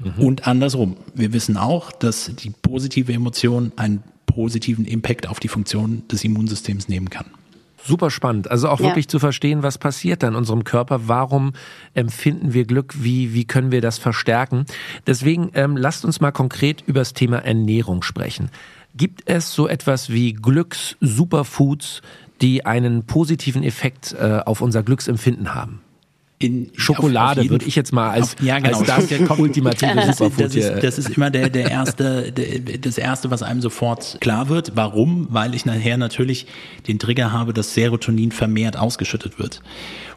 Mhm. 0.00 0.24
Und 0.24 0.48
andersrum. 0.48 0.96
Wir 1.14 1.32
wissen 1.32 1.56
auch, 1.56 1.92
dass 1.92 2.32
die 2.34 2.50
positive 2.50 3.12
Emotion 3.12 3.70
einen 3.76 4.02
positiven 4.34 4.84
Impact 4.84 5.28
auf 5.28 5.40
die 5.40 5.48
Funktion 5.48 6.02
des 6.08 6.24
Immunsystems 6.24 6.88
nehmen 6.88 7.10
kann. 7.10 7.26
Super 7.86 8.10
spannend. 8.10 8.50
Also 8.50 8.70
auch 8.70 8.80
ja. 8.80 8.86
wirklich 8.86 9.08
zu 9.08 9.18
verstehen, 9.18 9.62
was 9.62 9.76
passiert 9.76 10.22
da 10.22 10.28
in 10.28 10.34
unserem 10.34 10.64
Körper, 10.64 11.06
warum 11.06 11.52
empfinden 11.92 12.54
wir 12.54 12.64
Glück, 12.64 12.94
wie, 12.98 13.34
wie 13.34 13.44
können 13.44 13.72
wir 13.72 13.82
das 13.82 13.98
verstärken. 13.98 14.64
Deswegen 15.06 15.50
ähm, 15.54 15.76
lasst 15.76 16.04
uns 16.04 16.20
mal 16.20 16.32
konkret 16.32 16.82
über 16.86 17.00
das 17.00 17.12
Thema 17.12 17.38
Ernährung 17.38 18.02
sprechen. 18.02 18.50
Gibt 18.96 19.22
es 19.26 19.52
so 19.52 19.68
etwas 19.68 20.08
wie 20.10 20.32
Glücks-Superfoods, 20.32 22.00
die 22.40 22.64
einen 22.64 23.04
positiven 23.04 23.62
Effekt 23.62 24.14
äh, 24.18 24.40
auf 24.46 24.62
unser 24.62 24.82
Glücksempfinden 24.82 25.54
haben? 25.54 25.80
In, 26.38 26.70
Schokolade 26.74 27.48
würde 27.48 27.64
ich 27.64 27.76
jetzt 27.76 27.92
mal 27.92 28.10
als, 28.10 28.34
auf, 28.34 28.42
ja, 28.42 28.58
genau. 28.58 28.80
als 28.80 28.86
das 28.86 29.30
ultimative 29.38 29.94
das, 29.94 30.18
Superfood 30.18 30.44
das 30.44 30.54
ist, 30.54 30.82
das 30.82 30.98
ist 30.98 31.10
immer 31.10 31.30
der, 31.30 31.48
der 31.48 31.70
erste, 31.70 32.32
der, 32.32 32.78
das 32.78 32.98
erste, 32.98 33.30
was 33.30 33.42
einem 33.42 33.60
sofort 33.60 34.18
klar 34.20 34.48
wird. 34.48 34.72
Warum? 34.74 35.28
Weil 35.30 35.54
ich 35.54 35.64
nachher 35.64 35.96
natürlich 35.96 36.46
den 36.88 36.98
Trigger 36.98 37.30
habe, 37.32 37.54
dass 37.54 37.74
Serotonin 37.74 38.32
vermehrt 38.32 38.76
ausgeschüttet 38.76 39.38
wird 39.38 39.62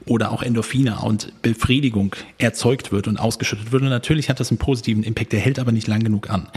oder 0.07 0.31
auch 0.31 0.41
Endorphine 0.41 0.99
und 1.01 1.33
Befriedigung 1.41 2.15
erzeugt 2.37 2.91
wird 2.91 3.07
und 3.07 3.17
ausgeschüttet 3.17 3.71
wird. 3.71 3.83
Und 3.83 3.89
natürlich 3.89 4.29
hat 4.29 4.39
das 4.39 4.49
einen 4.49 4.57
positiven 4.57 5.03
Impact, 5.03 5.33
der 5.33 5.39
hält 5.39 5.59
aber 5.59 5.71
nicht 5.71 5.87
lang 5.87 6.03
genug 6.03 6.29
an. 6.29 6.47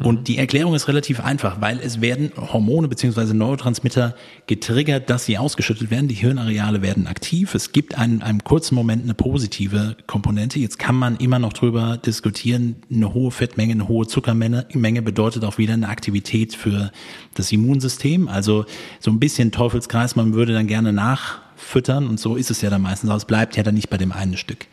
Und 0.00 0.28
die 0.28 0.38
Erklärung 0.38 0.74
ist 0.74 0.86
relativ 0.86 1.18
einfach, 1.18 1.60
weil 1.60 1.80
es 1.80 2.00
werden 2.00 2.30
Hormone 2.36 2.86
beziehungsweise 2.86 3.36
Neurotransmitter 3.36 4.14
getriggert, 4.46 5.10
dass 5.10 5.24
sie 5.24 5.38
ausgeschüttet 5.38 5.90
werden. 5.90 6.06
Die 6.06 6.14
Hirnareale 6.14 6.82
werden 6.82 7.08
aktiv. 7.08 7.56
Es 7.56 7.72
gibt 7.72 7.98
einen, 7.98 8.22
einen 8.22 8.44
kurzen 8.44 8.76
Moment 8.76 9.02
eine 9.02 9.14
positive 9.14 9.96
Komponente. 10.06 10.60
Jetzt 10.60 10.78
kann 10.78 10.94
man 10.94 11.16
immer 11.16 11.40
noch 11.40 11.52
drüber 11.52 11.96
diskutieren. 11.96 12.76
Eine 12.92 13.12
hohe 13.12 13.32
Fettmenge, 13.32 13.72
eine 13.72 13.88
hohe 13.88 14.06
Zuckermenge 14.06 15.02
bedeutet 15.02 15.44
auch 15.44 15.58
wieder 15.58 15.74
eine 15.74 15.88
Aktivität 15.88 16.54
für 16.54 16.92
das 17.34 17.50
Immunsystem. 17.50 18.28
Also 18.28 18.66
so 19.00 19.10
ein 19.10 19.18
bisschen 19.18 19.50
Teufelskreis. 19.50 20.14
Man 20.14 20.32
würde 20.32 20.52
dann 20.52 20.68
gerne 20.68 20.92
nachfüttern 20.92 22.06
und 22.06 22.20
so 22.20 22.36
ist 22.36 22.52
es 22.52 22.60
ja 22.60 22.70
dann 22.70 22.82
meistens. 22.82 23.10
Aber 23.10 23.16
es 23.16 23.24
bleibt 23.24 23.56
ja 23.56 23.64
dann 23.64 23.74
nicht 23.74 23.90
bei 23.90 23.96
dem 23.96 24.12
einen 24.12 24.36
Stück. 24.36 24.68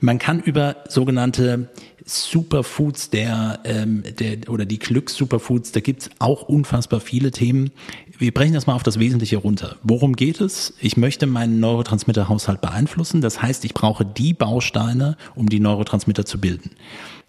Man 0.00 0.18
kann 0.18 0.40
über 0.40 0.76
sogenannte 0.88 1.68
Superfoods 2.06 3.10
der, 3.10 3.60
ähm, 3.64 4.02
der 4.18 4.48
oder 4.48 4.64
die 4.64 4.78
Glücks-Superfoods, 4.78 5.72
da 5.72 5.80
gibt's 5.80 6.08
auch 6.18 6.42
unfassbar 6.42 7.00
viele 7.00 7.30
Themen. 7.30 7.70
Wir 8.18 8.32
brechen 8.32 8.54
das 8.54 8.66
mal 8.66 8.74
auf 8.74 8.82
das 8.82 8.98
Wesentliche 8.98 9.36
runter. 9.36 9.76
Worum 9.82 10.16
geht 10.16 10.40
es? 10.40 10.74
Ich 10.80 10.96
möchte 10.96 11.26
meinen 11.26 11.60
Neurotransmitterhaushalt 11.60 12.60
beeinflussen. 12.60 13.20
Das 13.20 13.40
heißt, 13.42 13.64
ich 13.64 13.74
brauche 13.74 14.04
die 14.04 14.34
Bausteine, 14.34 15.16
um 15.34 15.48
die 15.48 15.60
Neurotransmitter 15.60 16.24
zu 16.24 16.40
bilden. 16.40 16.70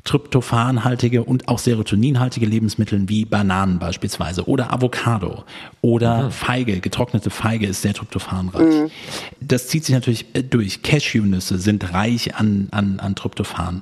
Tryptophanhaltige 0.03 1.23
und 1.23 1.47
auch 1.47 1.59
serotoninhaltige 1.59 2.45
Lebensmittel 2.45 3.07
wie 3.07 3.25
Bananen 3.25 3.79
beispielsweise 3.79 4.47
oder 4.47 4.73
Avocado 4.73 5.43
oder 5.81 6.25
mhm. 6.25 6.31
Feige, 6.31 6.79
getrocknete 6.79 7.29
Feige 7.29 7.67
ist 7.67 7.81
sehr 7.81 7.93
tryptophanreich. 7.93 8.83
Mhm. 8.83 8.91
Das 9.39 9.67
zieht 9.67 9.85
sich 9.85 9.93
natürlich 9.93 10.25
äh, 10.33 10.43
durch. 10.43 10.81
Cashewnüsse 10.81 11.59
sind 11.59 11.93
reich 11.93 12.35
an, 12.35 12.67
an, 12.71 12.99
an 12.99 13.15
Tryptophan. 13.15 13.81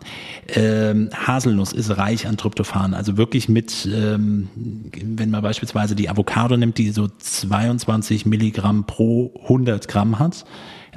Ähm, 0.56 1.10
Haselnuss 1.14 1.74
ist 1.74 1.98
reich 1.98 2.28
an 2.28 2.38
Tryptophan. 2.38 2.94
Also 2.94 3.18
wirklich 3.18 3.48
mit, 3.48 3.88
ähm, 3.92 4.50
wenn 4.56 5.30
man 5.30 5.42
beispielsweise 5.42 5.96
die 5.96 6.10
Avocado 6.10 6.58
nimmt, 6.58 6.78
die 6.78 6.92
so 6.92 7.08
22 7.08 8.26
Milligramm 8.26 8.86
pro 8.86 9.32
100 9.44 9.88
Gramm 9.88 10.20
hat, 10.20 10.46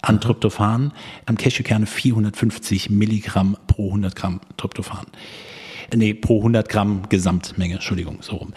an 0.03 0.21
Tryptophan, 0.21 0.93
am 1.27 1.37
Cashewkerne 1.37 1.87
450 1.87 2.91
Milligramm 2.91 3.57
pro 3.67 3.87
100 3.87 4.15
Gramm 4.15 4.41
Tryptophan. 4.57 5.07
Nee, 5.95 6.15
pro 6.15 6.39
100 6.39 6.69
Gramm 6.69 7.09
Gesamtmenge, 7.09 7.75
Entschuldigung, 7.75 8.19
so 8.21 8.37
rum. 8.37 8.53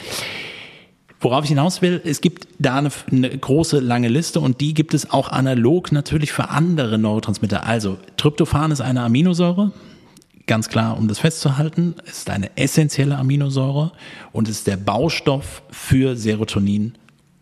Worauf 1.20 1.44
ich 1.44 1.50
hinaus 1.50 1.82
will, 1.82 2.02
es 2.04 2.22
gibt 2.22 2.48
da 2.60 2.78
eine, 2.78 2.92
eine, 3.12 3.38
große, 3.38 3.80
lange 3.80 4.10
Liste 4.10 4.40
und 4.40 4.62
die 4.62 4.74
gibt 4.74 4.94
es 4.94 5.12
auch 5.12 5.30
analog 5.30 5.92
natürlich 5.92 6.32
für 6.32 6.50
andere 6.50 6.98
Neurotransmitter. 6.98 7.66
Also 7.66 7.98
Tryptophan 8.18 8.72
ist 8.72 8.82
eine 8.82 9.02
Aminosäure, 9.02 9.72
ganz 10.46 10.70
klar, 10.70 10.98
um 10.98 11.08
das 11.08 11.20
festzuhalten. 11.20 11.96
Es 12.06 12.20
ist 12.20 12.30
eine 12.30 12.56
essentielle 12.58 13.18
Aminosäure 13.18 13.92
und 14.34 14.50
ist 14.50 14.68
der 14.68 14.78
Baustoff 14.78 15.64
für 15.72 16.16
Serotonin 16.16 16.94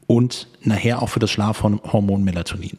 und 0.08 0.48
nachher 0.62 1.02
auch 1.02 1.10
für 1.10 1.20
das 1.20 1.32
Schlafhormon 1.32 2.24
Melatonin. 2.24 2.78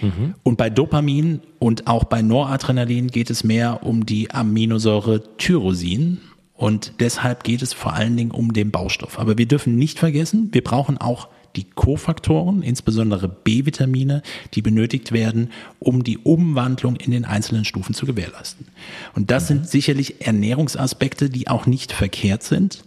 Mhm. 0.00 0.34
Und 0.42 0.56
bei 0.56 0.70
Dopamin 0.70 1.40
und 1.58 1.86
auch 1.86 2.04
bei 2.04 2.22
Noradrenalin 2.22 3.08
geht 3.08 3.30
es 3.30 3.44
mehr 3.44 3.84
um 3.84 4.06
die 4.06 4.30
Aminosäure 4.30 5.36
Tyrosin. 5.36 6.20
Und 6.54 6.94
deshalb 7.00 7.42
geht 7.44 7.62
es 7.62 7.72
vor 7.72 7.94
allen 7.94 8.16
Dingen 8.16 8.30
um 8.30 8.52
den 8.52 8.70
Baustoff. 8.70 9.18
Aber 9.18 9.36
wir 9.38 9.46
dürfen 9.46 9.76
nicht 9.76 9.98
vergessen, 9.98 10.50
wir 10.52 10.62
brauchen 10.62 10.98
auch 10.98 11.28
die 11.56 11.64
Kofaktoren, 11.64 12.62
insbesondere 12.62 13.28
B-Vitamine, 13.28 14.22
die 14.54 14.62
benötigt 14.62 15.12
werden, 15.12 15.50
um 15.78 16.02
die 16.04 16.18
Umwandlung 16.18 16.96
in 16.96 17.12
den 17.12 17.24
einzelnen 17.24 17.64
Stufen 17.64 17.94
zu 17.94 18.06
gewährleisten. 18.06 18.66
Und 19.14 19.30
das 19.30 19.48
sind 19.48 19.68
sicherlich 19.68 20.26
Ernährungsaspekte, 20.26 21.30
die 21.30 21.48
auch 21.48 21.66
nicht 21.66 21.92
verkehrt 21.92 22.42
sind. 22.42 22.84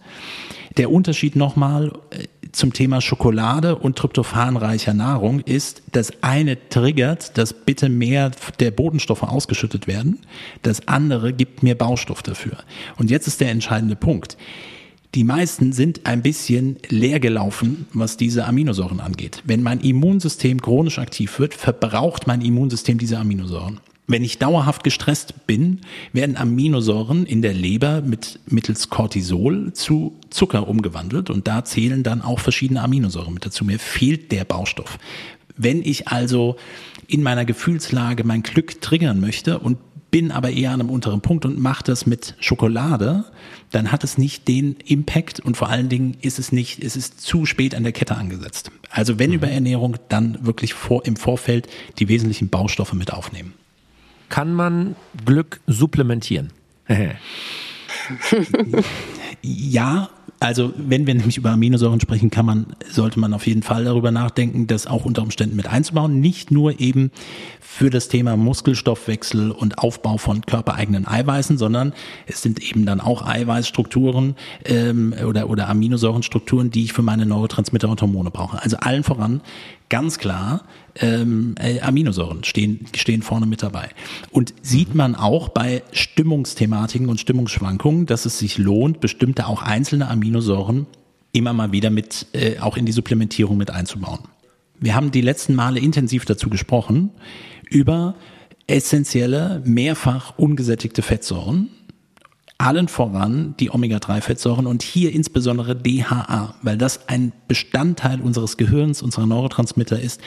Der 0.76 0.90
Unterschied 0.90 1.34
nochmal, 1.34 1.92
äh, 2.10 2.24
zum 2.52 2.72
Thema 2.72 3.00
Schokolade 3.00 3.76
und 3.76 3.96
tryptophanreicher 3.96 4.94
Nahrung 4.94 5.40
ist, 5.40 5.82
das 5.92 6.12
eine 6.22 6.68
triggert, 6.68 7.36
dass 7.38 7.52
bitte 7.52 7.88
mehr 7.88 8.30
der 8.60 8.70
Bodenstoffe 8.70 9.22
ausgeschüttet 9.22 9.86
werden, 9.86 10.20
das 10.62 10.86
andere 10.88 11.32
gibt 11.32 11.62
mir 11.62 11.76
Baustoff 11.76 12.22
dafür. 12.22 12.58
Und 12.96 13.10
jetzt 13.10 13.26
ist 13.26 13.40
der 13.40 13.50
entscheidende 13.50 13.96
Punkt. 13.96 14.36
Die 15.14 15.24
meisten 15.24 15.72
sind 15.72 16.06
ein 16.06 16.22
bisschen 16.22 16.76
leer 16.88 17.18
gelaufen, 17.18 17.86
was 17.94 18.18
diese 18.18 18.44
Aminosäuren 18.44 19.00
angeht. 19.00 19.42
Wenn 19.46 19.62
mein 19.62 19.80
Immunsystem 19.80 20.60
chronisch 20.60 20.98
aktiv 20.98 21.38
wird, 21.38 21.54
verbraucht 21.54 22.26
mein 22.26 22.42
Immunsystem 22.42 22.98
diese 22.98 23.18
Aminosäuren. 23.18 23.80
Wenn 24.10 24.24
ich 24.24 24.38
dauerhaft 24.38 24.84
gestresst 24.84 25.46
bin, 25.46 25.82
werden 26.14 26.38
Aminosäuren 26.38 27.26
in 27.26 27.42
der 27.42 27.52
Leber 27.52 28.00
mit, 28.00 28.40
mittels 28.46 28.88
Cortisol 28.88 29.74
zu 29.74 30.16
Zucker 30.30 30.66
umgewandelt 30.66 31.28
und 31.28 31.46
da 31.46 31.62
zählen 31.62 32.02
dann 32.02 32.22
auch 32.22 32.40
verschiedene 32.40 32.80
Aminosäuren 32.80 33.34
mit 33.34 33.44
dazu. 33.44 33.66
Mir 33.66 33.78
fehlt 33.78 34.32
der 34.32 34.46
Baustoff. 34.46 34.98
Wenn 35.58 35.82
ich 35.82 36.08
also 36.08 36.56
in 37.06 37.22
meiner 37.22 37.44
Gefühlslage 37.44 38.24
mein 38.24 38.42
Glück 38.42 38.80
triggern 38.80 39.20
möchte 39.20 39.58
und 39.58 39.76
bin 40.10 40.30
aber 40.30 40.52
eher 40.52 40.70
an 40.70 40.80
einem 40.80 40.88
unteren 40.88 41.20
Punkt 41.20 41.44
und 41.44 41.58
mache 41.58 41.84
das 41.84 42.06
mit 42.06 42.34
Schokolade, 42.40 43.26
dann 43.72 43.92
hat 43.92 44.04
es 44.04 44.16
nicht 44.16 44.48
den 44.48 44.76
Impact 44.86 45.40
und 45.40 45.58
vor 45.58 45.68
allen 45.68 45.90
Dingen 45.90 46.16
ist 46.22 46.38
es 46.38 46.50
nicht, 46.50 46.82
es 46.82 46.96
ist 46.96 47.20
zu 47.20 47.44
spät 47.44 47.74
an 47.74 47.82
der 47.82 47.92
Kette 47.92 48.16
angesetzt. 48.16 48.70
Also 48.88 49.18
wenn 49.18 49.28
mhm. 49.28 49.36
über 49.36 49.48
Ernährung, 49.48 49.96
dann 50.08 50.46
wirklich 50.46 50.72
vor, 50.72 51.04
im 51.04 51.16
Vorfeld 51.16 51.68
die 51.98 52.08
wesentlichen 52.08 52.48
Baustoffe 52.48 52.94
mit 52.94 53.12
aufnehmen 53.12 53.52
kann 54.28 54.52
man 54.52 54.96
Glück 55.24 55.60
supplementieren? 55.66 56.50
ja, 59.42 60.08
also 60.40 60.72
wenn 60.76 61.06
wir 61.06 61.14
nämlich 61.14 61.36
über 61.36 61.50
Aminosäuren 61.50 62.00
sprechen, 62.00 62.30
kann 62.30 62.46
man, 62.46 62.66
sollte 62.88 63.18
man 63.18 63.34
auf 63.34 63.46
jeden 63.46 63.62
Fall 63.62 63.84
darüber 63.84 64.12
nachdenken, 64.12 64.68
das 64.68 64.86
auch 64.86 65.04
unter 65.04 65.22
Umständen 65.22 65.56
mit 65.56 65.66
einzubauen. 65.66 66.20
Nicht 66.20 66.52
nur 66.52 66.78
eben 66.78 67.10
für 67.60 67.90
das 67.90 68.08
Thema 68.08 68.36
Muskelstoffwechsel 68.36 69.50
und 69.50 69.78
Aufbau 69.78 70.16
von 70.16 70.42
körpereigenen 70.42 71.08
Eiweißen, 71.08 71.58
sondern 71.58 71.92
es 72.26 72.40
sind 72.40 72.62
eben 72.62 72.86
dann 72.86 73.00
auch 73.00 73.26
Eiweißstrukturen 73.26 74.36
ähm, 74.64 75.12
oder, 75.26 75.50
oder 75.50 75.68
Aminosäurenstrukturen, 75.68 76.70
die 76.70 76.84
ich 76.84 76.92
für 76.92 77.02
meine 77.02 77.26
Neurotransmitter 77.26 77.88
und 77.88 78.00
Hormone 78.00 78.30
brauche. 78.30 78.62
Also 78.62 78.76
allen 78.76 79.02
voran 79.02 79.40
ganz 79.88 80.18
klar 80.18 80.64
ähm, 80.96 81.54
äh, 81.58 81.80
Aminosäuren 81.80 82.44
stehen, 82.44 82.86
stehen 82.94 83.22
vorne 83.22 83.46
mit 83.46 83.62
dabei. 83.62 83.88
Und 84.30 84.54
sieht 84.62 84.94
man 84.94 85.14
auch 85.14 85.48
bei 85.48 85.82
Stimmungsthematiken 85.92 87.08
und 87.08 87.20
Stimmungsschwankungen, 87.20 88.06
dass 88.06 88.26
es 88.26 88.38
sich 88.38 88.58
lohnt, 88.58 89.00
bestimmte 89.00 89.46
auch 89.46 89.62
einzelne 89.62 90.08
Aminosäuren 90.08 90.86
immer 91.32 91.52
mal 91.52 91.72
wieder 91.72 91.90
mit 91.90 92.26
äh, 92.32 92.58
auch 92.58 92.76
in 92.76 92.86
die 92.86 92.92
Supplementierung 92.92 93.56
mit 93.56 93.70
einzubauen. 93.70 94.20
Wir 94.80 94.94
haben 94.94 95.10
die 95.10 95.20
letzten 95.20 95.54
Male 95.54 95.80
intensiv 95.80 96.24
dazu 96.24 96.48
gesprochen 96.48 97.10
über 97.68 98.14
essentielle, 98.66 99.62
mehrfach 99.64 100.38
ungesättigte 100.38 101.02
Fettsäuren, 101.02 101.70
allen 102.58 102.88
voran 102.88 103.54
die 103.60 103.70
Omega-3-Fettsäuren 103.70 104.66
und 104.66 104.82
hier 104.82 105.12
insbesondere 105.12 105.76
DHA, 105.76 106.54
weil 106.62 106.76
das 106.76 107.08
ein 107.08 107.32
Bestandteil 107.46 108.20
unseres 108.20 108.56
Gehirns, 108.56 109.00
unserer 109.00 109.26
Neurotransmitter 109.26 109.98
ist. 109.98 110.20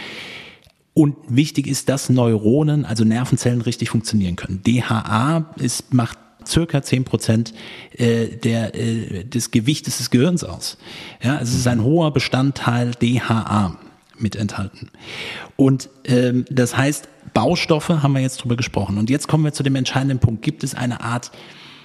Und 0.94 1.16
wichtig 1.28 1.68
ist, 1.68 1.90
dass 1.90 2.10
Neuronen, 2.10 2.86
also 2.86 3.04
Nervenzellen, 3.04 3.62
richtig 3.62 3.90
funktionieren 3.90 4.38
können. 4.38 4.62
DHA 4.64 5.54
ist, 5.58 5.94
macht 5.94 6.18
circa 6.46 6.82
zehn 6.82 7.04
Prozent 7.04 7.54
äh, 7.98 8.28
der, 8.28 8.76
äh, 8.76 9.24
des 9.26 9.52
Gewichtes 9.52 9.98
des 9.98 10.10
Gehirns 10.10 10.44
aus. 10.44 10.78
Ja, 11.22 11.40
es 11.40 11.54
ist 11.54 11.68
ein 11.68 11.84
hoher 11.84 12.12
Bestandteil 12.12 12.92
DHA 12.92 13.78
mit 14.18 14.36
enthalten. 14.36 14.90
Und 15.56 15.90
ähm, 16.06 16.46
das 16.50 16.76
heißt, 16.78 17.08
Baustoffe 17.34 17.90
haben 17.90 18.14
wir 18.14 18.22
jetzt 18.22 18.44
drüber 18.44 18.56
gesprochen. 18.56 18.98
Und 18.98 19.10
jetzt 19.10 19.28
kommen 19.28 19.44
wir 19.44 19.54
zu 19.54 19.64
dem 19.64 19.76
entscheidenden 19.76 20.20
Punkt. 20.20 20.42
Gibt 20.42 20.64
es 20.64 20.76
eine 20.76 21.02
Art 21.02 21.32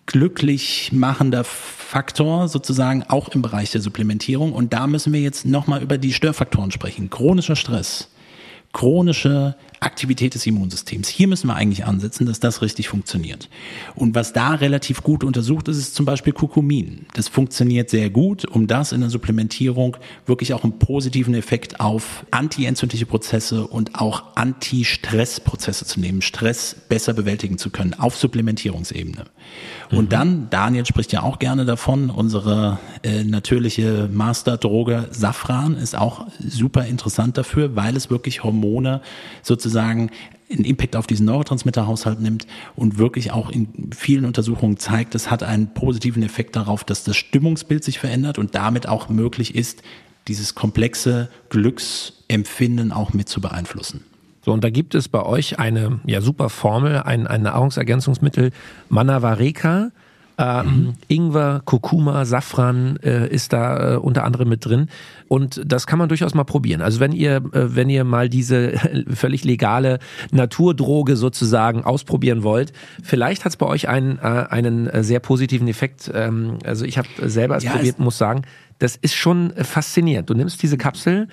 glücklich 0.06 0.92
machender 0.92 1.44
Faktor 1.44 2.48
sozusagen 2.48 3.02
auch 3.04 3.28
im 3.28 3.42
Bereich 3.42 3.70
der 3.72 3.80
Supplementierung? 3.80 4.52
Und 4.52 4.72
da 4.72 4.86
müssen 4.86 5.12
wir 5.12 5.20
jetzt 5.20 5.44
nochmal 5.44 5.82
über 5.82 5.98
die 5.98 6.12
Störfaktoren 6.12 6.70
sprechen. 6.70 7.10
Chronischer 7.10 7.56
Stress, 7.56 8.08
chronische 8.72 9.56
Aktivität 9.86 10.34
des 10.34 10.46
Immunsystems. 10.46 11.08
Hier 11.08 11.28
müssen 11.28 11.46
wir 11.46 11.54
eigentlich 11.54 11.86
ansetzen, 11.86 12.26
dass 12.26 12.40
das 12.40 12.60
richtig 12.60 12.88
funktioniert. 12.88 13.48
Und 13.94 14.14
was 14.14 14.32
da 14.32 14.50
relativ 14.50 15.02
gut 15.02 15.24
untersucht 15.24 15.68
ist, 15.68 15.78
ist 15.78 15.94
zum 15.94 16.04
Beispiel 16.04 16.32
Kurkumin. 16.32 17.06
Das 17.14 17.28
funktioniert 17.28 17.88
sehr 17.88 18.10
gut, 18.10 18.44
um 18.44 18.66
das 18.66 18.92
in 18.92 19.00
der 19.00 19.10
Supplementierung 19.10 19.96
wirklich 20.26 20.52
auch 20.54 20.64
einen 20.64 20.78
positiven 20.78 21.34
Effekt 21.34 21.80
auf 21.80 22.26
antientzündliche 22.32 23.06
Prozesse 23.06 23.66
und 23.66 23.94
auch 23.94 24.24
Anti-Stress-Prozesse 24.34 25.86
zu 25.86 26.00
nehmen, 26.00 26.20
Stress 26.20 26.76
besser 26.88 27.14
bewältigen 27.14 27.56
zu 27.56 27.70
können 27.70 27.94
auf 27.94 28.16
Supplementierungsebene. 28.16 29.24
Und 29.92 30.06
mhm. 30.06 30.08
dann, 30.08 30.50
Daniel 30.50 30.84
spricht 30.84 31.12
ja 31.12 31.22
auch 31.22 31.38
gerne 31.38 31.64
davon, 31.64 32.10
unsere 32.10 32.78
äh, 33.04 33.22
natürliche 33.22 34.08
Masterdroge 34.12 35.06
Safran 35.10 35.76
ist 35.76 35.96
auch 35.96 36.26
super 36.40 36.86
interessant 36.86 37.38
dafür, 37.38 37.76
weil 37.76 37.96
es 37.96 38.10
wirklich 38.10 38.42
Hormone 38.42 39.00
sozusagen 39.42 39.75
sozusagen 39.76 40.10
einen 40.50 40.64
Impact 40.64 40.96
auf 40.96 41.06
diesen 41.06 41.26
Neurotransmitterhaushalt 41.26 42.20
nimmt 42.20 42.46
und 42.76 42.98
wirklich 42.98 43.32
auch 43.32 43.50
in 43.50 43.90
vielen 43.94 44.24
Untersuchungen 44.24 44.78
zeigt, 44.78 45.14
es 45.14 45.30
hat 45.30 45.42
einen 45.42 45.74
positiven 45.74 46.22
Effekt 46.22 46.56
darauf, 46.56 46.84
dass 46.84 47.04
das 47.04 47.16
Stimmungsbild 47.16 47.84
sich 47.84 47.98
verändert 47.98 48.38
und 48.38 48.54
damit 48.54 48.88
auch 48.88 49.08
möglich 49.08 49.54
ist, 49.54 49.82
dieses 50.28 50.54
komplexe 50.54 51.28
Glücksempfinden 51.50 52.92
auch 52.92 53.12
mit 53.12 53.28
zu 53.28 53.40
beeinflussen. 53.40 54.04
So, 54.44 54.52
und 54.52 54.62
da 54.62 54.70
gibt 54.70 54.94
es 54.94 55.08
bei 55.08 55.24
euch 55.24 55.58
eine 55.58 56.00
ja, 56.06 56.20
super 56.20 56.48
Formel, 56.48 57.02
ein, 57.02 57.26
ein 57.26 57.42
Nahrungsergänzungsmittel, 57.42 58.52
Manavareka. 58.88 59.90
Ähm, 60.38 60.66
mhm. 60.66 60.94
Ingwer, 61.08 61.62
Kurkuma, 61.64 62.26
Safran 62.26 62.98
äh, 63.02 63.26
ist 63.28 63.54
da 63.54 63.94
äh, 63.94 63.96
unter 63.96 64.24
anderem 64.24 64.48
mit 64.48 64.64
drin. 64.64 64.88
Und 65.28 65.62
das 65.64 65.86
kann 65.86 65.98
man 65.98 66.08
durchaus 66.08 66.34
mal 66.34 66.44
probieren. 66.44 66.82
Also 66.82 67.00
wenn 67.00 67.12
ihr, 67.12 67.36
äh, 67.36 67.74
wenn 67.74 67.88
ihr 67.88 68.04
mal 68.04 68.28
diese 68.28 68.74
völlig 69.08 69.44
legale 69.44 69.98
Naturdroge 70.32 71.16
sozusagen 71.16 71.84
ausprobieren 71.84 72.42
wollt, 72.42 72.72
vielleicht 73.02 73.44
hat 73.44 73.50
es 73.50 73.56
bei 73.56 73.66
euch 73.66 73.88
einen, 73.88 74.18
äh, 74.18 74.46
einen 74.50 74.86
äh, 74.88 75.02
sehr 75.02 75.20
positiven 75.20 75.68
Effekt. 75.68 76.10
Ähm, 76.12 76.58
also 76.64 76.84
ich 76.84 76.98
habe 76.98 77.08
selber 77.22 77.56
es 77.56 77.64
ja, 77.64 77.72
probiert, 77.72 77.98
muss 77.98 78.18
sagen, 78.18 78.42
das 78.78 78.96
ist 78.96 79.14
schon 79.14 79.52
faszinierend. 79.56 80.28
Du 80.28 80.34
nimmst 80.34 80.62
diese 80.62 80.76
Kapsel 80.76 81.28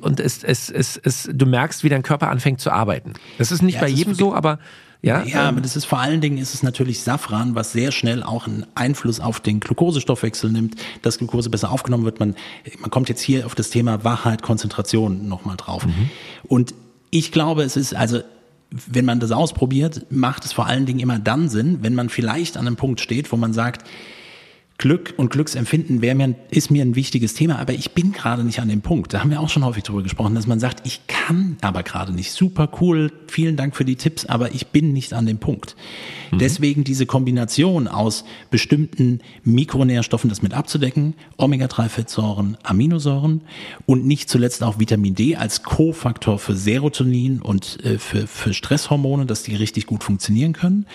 und 0.00 0.20
es, 0.20 0.42
es, 0.42 0.70
es, 0.70 0.96
es, 0.96 1.28
du 1.32 1.44
merkst, 1.44 1.84
wie 1.84 1.88
dein 1.88 2.02
Körper 2.02 2.30
anfängt 2.30 2.60
zu 2.60 2.70
arbeiten. 2.70 3.12
Das 3.36 3.52
ist 3.52 3.62
nicht 3.62 3.74
ja, 3.74 3.82
bei 3.82 3.88
jedem 3.88 4.14
so, 4.14 4.34
aber 4.34 4.58
Ja, 5.02 5.22
ja 5.22 5.42
ähm, 5.42 5.48
aber 5.48 5.60
das 5.60 5.76
ist 5.76 5.84
vor 5.84 6.00
allen 6.00 6.20
Dingen 6.20 6.38
ist 6.38 6.54
es 6.54 6.62
natürlich 6.62 7.02
Safran, 7.02 7.54
was 7.54 7.72
sehr 7.72 7.92
schnell 7.92 8.22
auch 8.22 8.46
einen 8.46 8.66
Einfluss 8.74 9.20
auf 9.20 9.40
den 9.40 9.60
Glukosestoffwechsel 9.60 10.50
nimmt, 10.50 10.76
dass 11.02 11.18
Glukose 11.18 11.50
besser 11.50 11.70
aufgenommen 11.70 12.04
wird. 12.04 12.20
Man, 12.20 12.34
man 12.80 12.90
kommt 12.90 13.08
jetzt 13.08 13.20
hier 13.20 13.46
auf 13.46 13.54
das 13.54 13.70
Thema 13.70 14.04
Wachheit, 14.04 14.42
Konzentration 14.42 15.28
nochmal 15.28 15.56
drauf. 15.56 15.86
Mhm. 15.86 16.10
Und 16.48 16.74
ich 17.10 17.32
glaube, 17.32 17.62
es 17.62 17.76
ist 17.76 17.94
also 17.94 18.20
wenn 18.70 19.04
man 19.04 19.18
das 19.18 19.32
ausprobiert, 19.32 20.06
macht 20.10 20.44
es 20.44 20.52
vor 20.52 20.66
allen 20.66 20.84
Dingen 20.84 20.98
immer 20.98 21.18
dann 21.18 21.48
Sinn, 21.48 21.78
wenn 21.80 21.94
man 21.94 22.08
vielleicht 22.08 22.56
an 22.56 22.66
einem 22.66 22.76
Punkt 22.76 23.00
steht, 23.00 23.32
wo 23.32 23.36
man 23.36 23.52
sagt, 23.54 23.88
Glück 24.78 25.14
und 25.16 25.30
Glücksempfinden 25.30 26.02
wäre 26.02 26.14
mir, 26.14 26.36
ist 26.50 26.70
mir 26.70 26.84
ein 26.84 26.94
wichtiges 26.94 27.34
Thema, 27.34 27.58
aber 27.58 27.72
ich 27.72 27.90
bin 27.94 28.12
gerade 28.12 28.44
nicht 28.44 28.60
an 28.60 28.68
dem 28.68 28.80
Punkt. 28.80 29.12
Da 29.12 29.20
haben 29.20 29.30
wir 29.30 29.40
auch 29.40 29.48
schon 29.48 29.64
häufig 29.64 29.82
drüber 29.82 30.04
gesprochen, 30.04 30.36
dass 30.36 30.46
man 30.46 30.60
sagt, 30.60 30.86
ich 30.86 31.04
kann 31.08 31.56
aber 31.62 31.82
gerade 31.82 32.12
nicht. 32.12 32.30
Super 32.30 32.70
cool, 32.80 33.10
vielen 33.26 33.56
Dank 33.56 33.74
für 33.74 33.84
die 33.84 33.96
Tipps, 33.96 34.24
aber 34.24 34.54
ich 34.54 34.68
bin 34.68 34.92
nicht 34.92 35.14
an 35.14 35.26
dem 35.26 35.38
Punkt. 35.38 35.74
Mhm. 36.30 36.38
Deswegen 36.38 36.84
diese 36.84 37.06
Kombination 37.06 37.88
aus 37.88 38.24
bestimmten 38.52 39.18
Mikronährstoffen, 39.42 40.30
das 40.30 40.42
mit 40.42 40.54
abzudecken, 40.54 41.14
Omega-3-Fettsäuren, 41.38 42.56
Aminosäuren 42.62 43.40
und 43.84 44.06
nicht 44.06 44.30
zuletzt 44.30 44.62
auch 44.62 44.78
Vitamin 44.78 45.16
D 45.16 45.34
als 45.34 45.64
Kofaktor 45.64 46.38
für 46.38 46.54
Serotonin 46.54 47.42
und 47.42 47.84
äh, 47.84 47.98
für, 47.98 48.28
für 48.28 48.54
Stresshormone, 48.54 49.26
dass 49.26 49.42
die 49.42 49.56
richtig 49.56 49.86
gut 49.86 50.04
funktionieren 50.04 50.52
können 50.52 50.86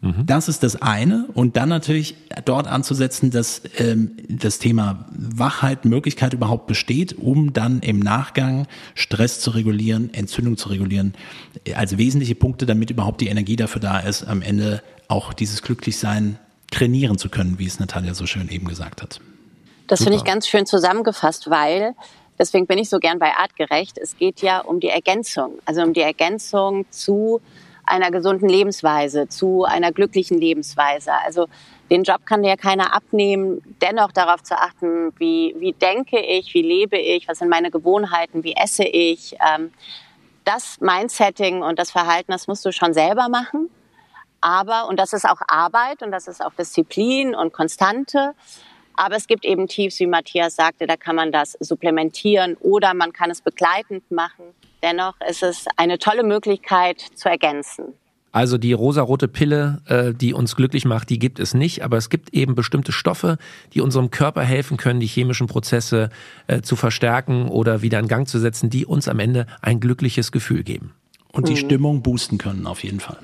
Mhm. 0.00 0.26
Das 0.26 0.48
ist 0.48 0.62
das 0.62 0.80
eine. 0.82 1.26
Und 1.34 1.56
dann 1.56 1.68
natürlich 1.68 2.16
dort 2.44 2.66
anzusetzen, 2.66 3.30
dass 3.30 3.62
ähm, 3.78 4.12
das 4.28 4.58
Thema 4.58 5.06
Wachheit, 5.10 5.84
Möglichkeit 5.84 6.32
überhaupt 6.32 6.66
besteht, 6.66 7.16
um 7.18 7.52
dann 7.52 7.80
im 7.80 7.98
Nachgang 7.98 8.66
Stress 8.94 9.40
zu 9.40 9.50
regulieren, 9.50 10.12
Entzündung 10.12 10.56
zu 10.56 10.68
regulieren, 10.68 11.14
als 11.74 11.98
wesentliche 11.98 12.34
Punkte, 12.34 12.66
damit 12.66 12.90
überhaupt 12.90 13.20
die 13.20 13.28
Energie 13.28 13.56
dafür 13.56 13.80
da 13.80 14.00
ist, 14.00 14.24
am 14.24 14.42
Ende 14.42 14.82
auch 15.08 15.32
dieses 15.32 15.62
Glücklichsein 15.62 16.38
trainieren 16.70 17.18
zu 17.18 17.28
können, 17.28 17.58
wie 17.58 17.66
es 17.66 17.80
Natalia 17.80 18.14
so 18.14 18.26
schön 18.26 18.48
eben 18.48 18.66
gesagt 18.66 19.02
hat. 19.02 19.20
Das 19.86 20.02
finde 20.02 20.16
ich 20.16 20.24
ganz 20.24 20.48
schön 20.48 20.66
zusammengefasst, 20.66 21.48
weil 21.48 21.94
deswegen 22.38 22.66
bin 22.66 22.78
ich 22.78 22.88
so 22.88 22.98
gern 22.98 23.18
bei 23.18 23.32
Artgerecht. 23.34 23.98
Es 23.98 24.16
geht 24.16 24.42
ja 24.42 24.58
um 24.60 24.80
die 24.80 24.88
Ergänzung, 24.88 25.58
also 25.64 25.82
um 25.82 25.92
die 25.92 26.00
Ergänzung 26.00 26.86
zu 26.90 27.40
einer 27.86 28.10
gesunden 28.10 28.48
Lebensweise, 28.48 29.28
zu 29.28 29.64
einer 29.64 29.92
glücklichen 29.92 30.38
Lebensweise. 30.38 31.12
Also 31.24 31.46
den 31.90 32.02
Job 32.02 32.26
kann 32.26 32.42
dir 32.42 32.50
ja 32.50 32.56
keiner 32.56 32.92
abnehmen, 32.94 33.62
dennoch 33.80 34.12
darauf 34.12 34.42
zu 34.42 34.56
achten, 34.56 35.12
wie, 35.18 35.54
wie 35.58 35.72
denke 35.72 36.18
ich, 36.18 36.52
wie 36.52 36.62
lebe 36.62 36.98
ich, 36.98 37.28
was 37.28 37.38
sind 37.38 37.48
meine 37.48 37.70
Gewohnheiten, 37.70 38.42
wie 38.42 38.56
esse 38.56 38.84
ich. 38.84 39.36
Ähm, 39.40 39.72
das 40.44 40.80
Mindsetting 40.80 41.62
und 41.62 41.78
das 41.78 41.90
Verhalten, 41.90 42.32
das 42.32 42.46
musst 42.46 42.64
du 42.64 42.72
schon 42.72 42.92
selber 42.92 43.28
machen. 43.28 43.70
Aber, 44.40 44.88
und 44.88 44.98
das 44.98 45.12
ist 45.12 45.24
auch 45.24 45.40
Arbeit 45.48 46.02
und 46.02 46.12
das 46.12 46.28
ist 46.28 46.44
auch 46.44 46.52
Disziplin 46.54 47.34
und 47.34 47.52
Konstante. 47.52 48.34
Aber 48.94 49.16
es 49.16 49.26
gibt 49.26 49.44
eben 49.44 49.66
Tiefs, 49.66 50.00
wie 50.00 50.06
Matthias 50.06 50.56
sagte, 50.56 50.86
da 50.86 50.96
kann 50.96 51.16
man 51.16 51.32
das 51.32 51.56
supplementieren 51.60 52.56
oder 52.60 52.94
man 52.94 53.12
kann 53.12 53.30
es 53.30 53.42
begleitend 53.42 54.10
machen. 54.10 54.44
Dennoch 54.82 55.14
ist 55.28 55.42
es 55.42 55.64
eine 55.76 55.98
tolle 55.98 56.22
Möglichkeit 56.22 57.00
zu 57.00 57.28
ergänzen. 57.28 57.94
Also 58.36 58.58
die 58.58 58.74
rosarote 58.74 59.28
Pille, 59.28 59.80
äh, 59.86 60.12
die 60.12 60.34
uns 60.34 60.56
glücklich 60.56 60.84
macht, 60.84 61.08
die 61.08 61.18
gibt 61.18 61.38
es 61.38 61.54
nicht, 61.54 61.82
aber 61.82 61.96
es 61.96 62.10
gibt 62.10 62.34
eben 62.34 62.54
bestimmte 62.54 62.92
Stoffe, 62.92 63.38
die 63.72 63.80
unserem 63.80 64.10
Körper 64.10 64.42
helfen 64.42 64.76
können, 64.76 65.00
die 65.00 65.06
chemischen 65.06 65.46
Prozesse 65.46 66.10
äh, 66.46 66.60
zu 66.60 66.76
verstärken 66.76 67.48
oder 67.48 67.80
wieder 67.80 67.98
in 67.98 68.08
Gang 68.08 68.28
zu 68.28 68.38
setzen, 68.38 68.68
die 68.68 68.84
uns 68.84 69.08
am 69.08 69.20
Ende 69.20 69.46
ein 69.62 69.80
glückliches 69.80 70.32
Gefühl 70.32 70.64
geben. 70.64 70.92
Und 71.32 71.48
die 71.48 71.52
mhm. 71.52 71.56
Stimmung 71.56 72.02
boosten 72.02 72.36
können 72.36 72.66
auf 72.66 72.84
jeden 72.84 73.00
Fall. 73.00 73.18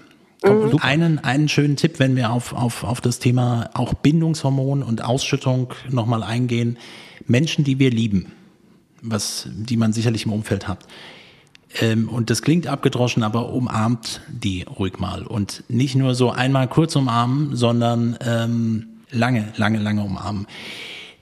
Mhm. 0.45 0.79
Einen, 0.81 1.19
einen 1.19 1.49
schönen 1.51 1.77
Tipp, 1.77 1.99
wenn 1.99 2.17
wir 2.17 2.33
auf, 2.33 2.55
auf, 2.55 2.83
auf 2.83 3.03
das 3.03 3.19
Thema 3.19 3.69
auch 3.75 3.95
Bindungshormon 3.95 4.83
und 4.83 5.05
Ausschüttung 5.05 5.75
nochmal 5.91 6.23
eingehen. 6.23 6.79
Menschen, 7.27 7.65
die 7.65 7.79
wir 7.79 7.91
lieben, 7.91 8.33
was, 9.03 9.47
die 9.51 9.77
man 9.77 9.93
sicherlich 9.93 10.25
im 10.25 10.33
Umfeld 10.33 10.69
hat. 10.69 10.87
Ähm, 11.81 12.09
und 12.09 12.31
das 12.31 12.43
klingt 12.43 12.67
abgedroschen, 12.67 13.23
aber 13.23 13.53
umarmt 13.53 14.21
die 14.29 14.63
ruhig 14.63 14.99
mal. 14.99 15.23
Und 15.23 15.65
nicht 15.69 15.95
nur 15.95 16.15
so 16.15 16.31
einmal 16.31 16.69
kurz 16.69 16.97
umarmen, 16.97 17.57
sondern 17.57 18.19
ähm, 18.25 18.87
lange, 19.11 19.53
lange, 19.57 19.79
lange 19.79 20.03
umarmen. 20.03 20.47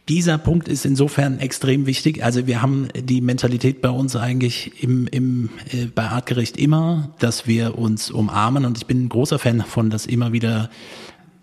Dieser 0.08 0.38
Punkt 0.38 0.66
ist 0.66 0.84
insofern 0.84 1.38
extrem 1.38 1.86
wichtig. 1.86 2.24
Also 2.24 2.48
wir 2.48 2.62
haben 2.62 2.88
die 2.96 3.20
Mentalität 3.20 3.80
bei 3.80 3.90
uns 3.90 4.16
eigentlich 4.16 4.82
im, 4.82 5.06
im, 5.06 5.50
äh, 5.70 5.86
bei 5.86 6.08
Artgerecht 6.08 6.56
immer, 6.56 7.10
dass 7.20 7.46
wir 7.46 7.78
uns 7.78 8.10
umarmen. 8.10 8.64
Und 8.64 8.76
ich 8.78 8.86
bin 8.86 9.04
ein 9.04 9.08
großer 9.08 9.38
Fan 9.38 9.58
davon, 9.58 9.88
dass 9.88 10.06
immer 10.06 10.32
wieder 10.32 10.68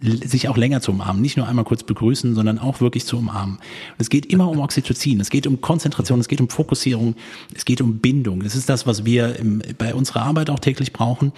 sich 0.01 0.47
auch 0.47 0.57
länger 0.57 0.81
zu 0.81 0.91
umarmen, 0.91 1.21
nicht 1.21 1.37
nur 1.37 1.47
einmal 1.47 1.65
kurz 1.65 1.83
begrüßen, 1.83 2.35
sondern 2.35 2.59
auch 2.59 2.81
wirklich 2.81 3.05
zu 3.05 3.17
umarmen. 3.17 3.57
Es 3.97 4.09
geht 4.09 4.27
immer 4.27 4.49
um 4.49 4.59
Oxytocin, 4.59 5.19
es 5.19 5.29
geht 5.29 5.47
um 5.47 5.59
Konzentration, 5.59 6.19
es 6.19 6.27
geht 6.27 6.39
um 6.39 6.49
Fokussierung, 6.49 7.15
es 7.55 7.65
geht 7.65 7.81
um 7.81 7.97
Bindung. 7.97 8.43
Das 8.43 8.55
ist 8.55 8.69
das, 8.69 8.85
was 8.85 9.05
wir 9.05 9.37
im, 9.37 9.61
bei 9.77 9.95
unserer 9.95 10.21
Arbeit 10.21 10.49
auch 10.49 10.59
täglich 10.59 10.93
brauchen. 10.93 11.33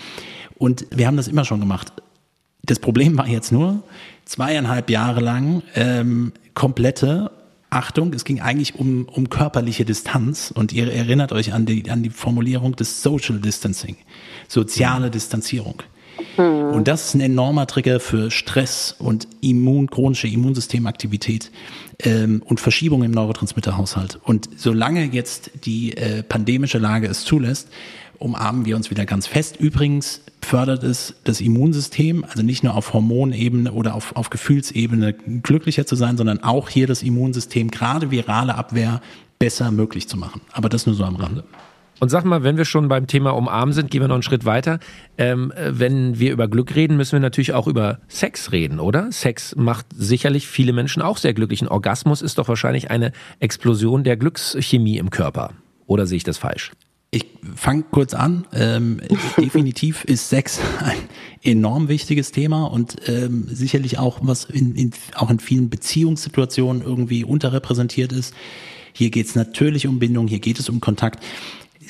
Und 0.58 0.86
wir 0.92 1.08
haben 1.08 1.16
das 1.16 1.30
immer 1.30 1.46
schon 1.46 1.62
gemacht. 1.62 1.94
Das 2.64 2.80
Problem 2.80 3.18
war 3.18 3.28
jetzt 3.28 3.52
nur, 3.52 3.82
zweieinhalb 4.26 4.90
Jahre 4.90 5.22
lang 5.22 5.64
ähm, 5.76 6.34
komplette 6.54 7.32
Achtung, 7.70 8.14
es 8.14 8.26
ging 8.26 8.42
eigentlich 8.42 8.76
um, 8.76 9.06
um 9.06 9.30
körperliche 9.30 9.86
Distanz 9.86 10.52
und 10.54 10.74
ihr 10.74 10.92
erinnert 10.92 11.32
euch 11.32 11.54
an 11.54 11.66
die, 11.66 11.90
an 11.90 12.02
die 12.04 12.10
Formulierung 12.10 12.76
des 12.76 13.04
Social 13.04 13.40
Distancing, 13.40 13.96
soziale 14.48 15.12
Distanzierung. 15.12 15.84
Mhm. 16.40 16.74
Und 16.74 16.88
das 16.88 17.08
ist 17.08 17.14
ein 17.16 17.22
enormer 17.22 17.68
Trigger 17.68 18.00
für 18.00 18.32
Stress 18.32 18.96
und 18.98 19.28
Immun, 19.42 19.90
chronische 19.90 20.28
Immunsystemaktivität 20.28 21.52
ähm, 22.04 22.42
und 22.46 22.60
Verschiebung 22.60 23.04
im 23.04 23.12
Neurotransmitterhaushalt. 23.12 24.20
Und 24.24 24.50
solange 24.56 25.04
jetzt 25.06 25.52
die 25.66 25.98
äh, 25.98 26.24
pandemische 26.24 26.78
Lage 26.78 27.08
es 27.08 27.26
zulässt, 27.26 27.68
umarmen 28.18 28.66
wir 28.66 28.76
uns 28.76 28.90
wieder 28.90 29.06
ganz 29.06 29.28
fest. 29.28 29.58
Übrigens 29.58 30.22
fördert 30.42 30.84
es 30.84 31.16
das 31.26 31.42
Immunsystem, 31.42 32.24
also 32.24 32.44
nicht 32.44 32.64
nur 32.64 32.76
auf 32.76 32.94
Hormonebene 32.94 33.72
oder 33.72 33.96
auf, 33.96 34.16
auf 34.16 34.30
Gefühlsebene 34.30 35.14
glücklicher 35.14 35.86
zu 35.86 35.96
sein, 35.96 36.18
sondern 36.18 36.44
auch 36.44 36.70
hier 36.70 36.88
das 36.88 37.04
Immunsystem, 37.04 37.72
gerade 37.72 38.12
virale 38.12 38.56
Abwehr, 38.56 39.02
besser 39.40 39.72
möglich 39.72 40.08
zu 40.08 40.18
machen. 40.18 40.42
Aber 40.52 40.70
das 40.70 40.86
nur 40.86 40.96
so 40.96 41.04
am 41.04 41.16
Rande. 41.16 41.44
Und 42.00 42.10
sag 42.10 42.24
mal, 42.24 42.44
wenn 42.44 42.58
wir 42.58 42.66
schon 42.66 42.88
beim 42.88 43.08
Thema 43.08 43.32
Umarmen 43.32 43.74
sind, 43.74 43.92
gehen 43.92 44.02
wir 44.02 44.08
noch 44.08 44.16
einen 44.16 44.24
Schritt 44.24 44.46
weiter. 44.46 44.80
Ähm, 45.18 45.52
wenn 45.58 46.20
wir 46.20 46.32
über 46.32 46.48
Glück 46.48 46.76
reden, 46.76 46.98
müssen 46.98 47.14
wir 47.14 47.20
natürlich 47.20 47.54
auch 47.54 47.68
über 47.68 48.00
Sex 48.08 48.52
reden, 48.52 48.80
oder? 48.80 49.12
Sex 49.12 49.56
macht 49.56 49.86
sicherlich 49.96 50.48
viele 50.48 50.74
Menschen 50.74 51.02
auch 51.02 51.18
sehr 51.18 51.34
glücklich. 51.34 51.62
Ein 51.62 51.68
Orgasmus 51.68 52.22
ist 52.22 52.38
doch 52.38 52.48
wahrscheinlich 52.48 52.90
eine 52.90 53.12
Explosion 53.40 54.04
der 54.04 54.16
Glückschemie 54.18 54.98
im 54.98 55.10
Körper. 55.10 55.52
Oder 55.88 56.08
sehe 56.08 56.18
ich 56.18 56.24
das 56.24 56.38
falsch? 56.38 56.72
Ich 57.12 57.26
fange 57.56 57.84
kurz 57.90 58.14
an. 58.14 58.46
Ähm, 58.54 59.02
definitiv 59.38 60.06
ist 60.06 60.30
Sex 60.30 60.60
ein 60.80 60.98
enorm 61.44 61.88
wichtiges 61.90 62.32
Thema 62.32 62.66
und 62.66 62.98
ähm, 63.08 63.48
sicherlich 63.50 63.98
auch 63.98 64.20
was 64.22 64.46
in, 64.46 64.76
in, 64.76 64.92
auch 65.16 65.32
in 65.32 65.40
vielen 65.40 65.70
Beziehungssituationen 65.70 66.84
irgendwie 66.84 67.24
unterrepräsentiert 67.24 68.12
ist. 68.12 68.34
Hier 68.94 69.10
geht 69.10 69.28
es 69.28 69.36
natürlich 69.36 69.88
um 69.88 70.00
Bindung, 70.00 70.28
hier 70.28 70.40
geht 70.40 70.60
es 70.60 70.70
um 70.70 70.82
Kontakt 70.82 71.24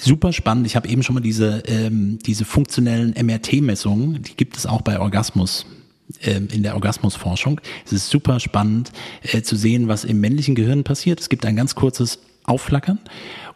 super 0.04 0.34
spannend. 0.34 0.68
Ich 0.68 0.76
habe 0.76 0.88
eben 0.88 1.04
schon 1.04 1.16
mal 1.16 1.22
diese, 1.22 1.64
ähm, 1.68 2.20
diese 2.26 2.46
funktionellen 2.46 3.14
MRT-Messungen, 3.14 4.22
die 4.24 4.36
gibt 4.36 4.58
es 4.58 4.66
auch 4.66 4.82
bei 4.82 5.00
Orgasmus 5.00 5.66
ähm, 6.22 6.48
in 6.52 6.64
der 6.64 6.76
Orgasmusforschung. 6.76 7.62
Es 7.86 7.94
ist 7.94 8.10
super 8.10 8.40
spannend 8.40 8.92
äh, 9.24 9.42
zu 9.42 9.56
sehen, 9.56 9.88
was 9.88 10.06
im 10.06 10.20
männlichen 10.20 10.56
Gehirn 10.56 10.84
passiert. 10.84 11.20
Es 11.20 11.30
gibt 11.30 11.46
ein 11.46 11.56
ganz 11.56 11.76
kurzes 11.76 12.20
Aufflackern 12.46 13.00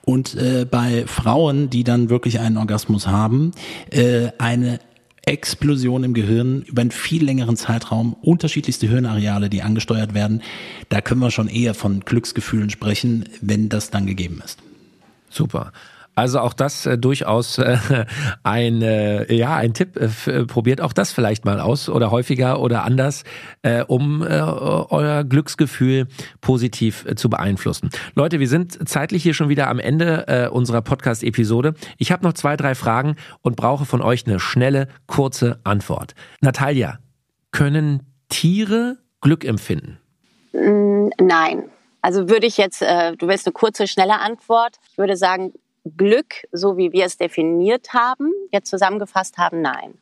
und 0.03 0.35
äh, 0.35 0.65
bei 0.69 1.07
Frauen, 1.07 1.69
die 1.69 1.83
dann 1.83 2.09
wirklich 2.09 2.39
einen 2.39 2.57
Orgasmus 2.57 3.07
haben, 3.07 3.51
äh, 3.89 4.29
eine 4.37 4.79
Explosion 5.25 6.03
im 6.03 6.13
Gehirn 6.13 6.63
über 6.63 6.81
einen 6.81 6.91
viel 6.91 7.23
längeren 7.23 7.55
Zeitraum, 7.55 8.13
unterschiedlichste 8.21 8.87
Hirnareale, 8.87 9.49
die 9.49 9.61
angesteuert 9.61 10.13
werden. 10.13 10.41
Da 10.89 10.99
können 10.99 11.21
wir 11.21 11.31
schon 11.31 11.47
eher 11.47 11.73
von 11.73 12.01
Glücksgefühlen 12.01 12.69
sprechen, 12.69 13.29
wenn 13.39 13.69
das 13.69 13.89
dann 13.89 14.05
gegeben 14.05 14.41
ist. 14.43 14.59
Super. 15.29 15.71
Also 16.15 16.39
auch 16.39 16.53
das 16.53 16.85
äh, 16.85 16.97
durchaus 16.97 17.57
äh, 17.57 17.77
ein, 18.43 18.81
äh, 18.81 19.33
ja, 19.33 19.55
ein 19.55 19.73
Tipp. 19.73 19.97
Äh, 19.97 20.09
äh, 20.29 20.45
probiert 20.45 20.81
auch 20.81 20.93
das 20.93 21.11
vielleicht 21.11 21.45
mal 21.45 21.59
aus 21.59 21.89
oder 21.89 22.11
häufiger 22.11 22.59
oder 22.59 22.83
anders, 22.83 23.23
äh, 23.61 23.83
um 23.83 24.21
euer 24.21 25.23
Glücksgefühl 25.23 26.07
positiv 26.41 27.05
zu 27.15 27.29
beeinflussen. 27.29 27.89
Leute, 28.15 28.39
wir 28.39 28.47
sind 28.47 28.87
zeitlich 28.87 29.23
hier 29.23 29.33
schon 29.33 29.49
wieder 29.49 29.69
am 29.69 29.79
Ende 29.79 30.49
unserer 30.51 30.81
Podcast-Episode. 30.81 31.73
Ich 31.97 32.11
habe 32.11 32.23
noch 32.23 32.33
zwei, 32.33 32.55
drei 32.55 32.75
Fragen 32.75 33.15
und 33.41 33.55
brauche 33.55 33.85
von 33.85 34.01
euch 34.01 34.25
eine 34.27 34.39
schnelle, 34.39 34.87
kurze 35.07 35.59
Antwort. 35.63 36.13
Natalia, 36.41 36.99
können 37.51 38.03
Tiere 38.29 38.97
Glück 39.21 39.45
empfinden? 39.45 39.99
Mm, 40.53 41.09
nein. 41.19 41.69
Also 42.01 42.29
würde 42.29 42.45
ich 42.45 42.57
jetzt, 42.57 42.81
äh, 42.81 43.15
du 43.15 43.27
willst 43.27 43.47
eine 43.47 43.53
kurze, 43.53 43.87
schnelle 43.87 44.19
Antwort. 44.19 44.77
Ich 44.91 44.97
würde 44.97 45.15
sagen, 45.15 45.53
Glück, 45.97 46.35
so 46.51 46.77
wie 46.77 46.93
wir 46.93 47.05
es 47.05 47.17
definiert 47.17 47.93
haben, 47.93 48.31
jetzt 48.51 48.69
zusammengefasst 48.69 49.37
haben, 49.37 49.61
nein. 49.61 49.95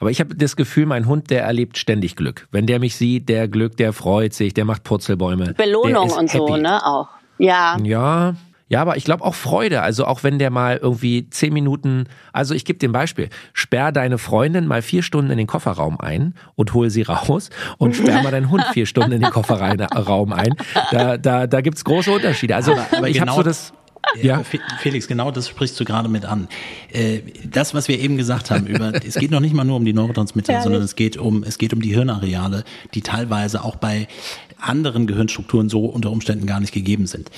Aber 0.00 0.10
ich 0.10 0.18
habe 0.18 0.34
das 0.34 0.56
Gefühl, 0.56 0.86
mein 0.86 1.06
Hund, 1.06 1.30
der 1.30 1.44
erlebt 1.44 1.78
ständig 1.78 2.16
Glück. 2.16 2.48
Wenn 2.50 2.66
der 2.66 2.80
mich 2.80 2.96
sieht, 2.96 3.28
der 3.28 3.46
Glück, 3.46 3.76
der 3.76 3.92
freut 3.92 4.34
sich, 4.34 4.52
der 4.52 4.64
macht 4.64 4.82
Purzelbäume. 4.82 5.54
Belohnung 5.54 6.10
und 6.10 6.32
happy. 6.32 6.38
so, 6.48 6.56
ne, 6.56 6.84
auch. 6.84 7.08
Ja. 7.38 7.76
Ja. 7.82 8.34
Ja, 8.68 8.80
aber 8.80 8.96
ich 8.96 9.04
glaube 9.04 9.22
auch 9.22 9.34
Freude. 9.34 9.82
Also 9.82 10.06
auch 10.06 10.24
wenn 10.24 10.38
der 10.38 10.48
mal 10.48 10.78
irgendwie 10.78 11.28
zehn 11.28 11.52
Minuten, 11.52 12.06
also 12.32 12.54
ich 12.54 12.64
gebe 12.64 12.78
dir 12.78 12.88
ein 12.88 12.92
Beispiel. 12.92 13.28
Sperr 13.52 13.92
deine 13.92 14.16
Freundin 14.16 14.66
mal 14.66 14.80
vier 14.80 15.02
Stunden 15.02 15.30
in 15.30 15.36
den 15.36 15.46
Kofferraum 15.46 16.00
ein 16.00 16.34
und 16.54 16.72
hol 16.72 16.88
sie 16.88 17.02
raus 17.02 17.50
und 17.76 17.94
sperr 17.94 18.22
mal 18.22 18.30
deinen 18.30 18.50
Hund 18.50 18.64
vier 18.72 18.86
Stunden 18.86 19.12
in 19.12 19.20
den 19.20 19.30
Kofferraum 19.30 20.32
ein. 20.32 20.56
Da, 20.90 21.18
da, 21.18 21.46
da 21.46 21.60
gibt's 21.60 21.84
große 21.84 22.10
Unterschiede. 22.10 22.56
Also 22.56 22.72
aber 22.72 23.10
ich 23.10 23.18
genau, 23.18 23.32
habe 23.32 23.36
so 23.36 23.42
das. 23.42 23.74
Ja. 24.20 24.42
Felix, 24.80 25.06
genau 25.06 25.30
das 25.30 25.48
sprichst 25.48 25.78
du 25.78 25.84
gerade 25.84 26.08
mit 26.08 26.24
an. 26.24 26.48
Äh, 26.90 27.20
das, 27.44 27.72
was 27.72 27.88
wir 27.88 27.98
eben 27.98 28.16
gesagt 28.16 28.50
haben, 28.50 28.66
über, 28.66 28.92
es 29.06 29.14
geht 29.14 29.30
noch 29.30 29.40
nicht 29.40 29.54
mal 29.54 29.64
nur 29.64 29.76
um 29.76 29.84
die 29.84 29.92
Neurotransmitter, 29.92 30.52
ja, 30.52 30.62
sondern 30.62 30.82
es 30.82 30.96
geht 30.96 31.16
um, 31.16 31.44
es 31.44 31.56
geht 31.56 31.72
um 31.72 31.80
die 31.80 31.94
Hirnareale, 31.94 32.64
die 32.94 33.00
teilweise 33.00 33.64
auch 33.64 33.76
bei 33.76 34.08
anderen 34.58 35.06
Gehirnstrukturen 35.06 35.68
so 35.68 35.86
unter 35.86 36.10
Umständen 36.10 36.46
gar 36.46 36.60
nicht 36.60 36.72
gegeben 36.72 37.06
sind. 37.06 37.30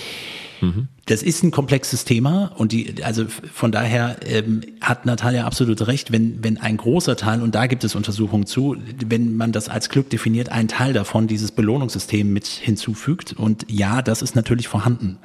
Mhm. 0.61 0.88
Das 1.07 1.22
ist 1.22 1.42
ein 1.42 1.50
komplexes 1.50 2.05
Thema 2.05 2.53
und 2.57 2.72
die, 2.72 3.03
also 3.03 3.27
von 3.27 3.72
daher 3.72 4.16
ähm, 4.27 4.62
hat 4.81 5.05
Natalia 5.05 5.44
absolut 5.44 5.87
recht, 5.87 6.12
wenn, 6.12 6.42
wenn 6.42 6.57
ein 6.57 6.77
großer 6.77 7.16
Teil, 7.16 7.42
und 7.42 7.55
da 7.55 7.66
gibt 7.66 7.85
es 7.85 7.94
Untersuchungen 7.94 8.46
zu, 8.46 8.77
wenn 9.07 9.37
man 9.37 9.53
das 9.53 9.68
als 9.68 9.90
Glück 9.90 10.09
definiert, 10.09 10.48
ein 10.48 10.68
Teil 10.68 10.92
davon 10.92 11.27
dieses 11.27 11.53
Belohnungssystem 11.53 12.33
mit 12.33 12.46
hinzufügt. 12.46 13.35
Und 13.35 13.66
ja, 13.68 14.00
das 14.00 14.22
ist 14.22 14.35
natürlich 14.35 14.68
vorhanden. 14.68 15.18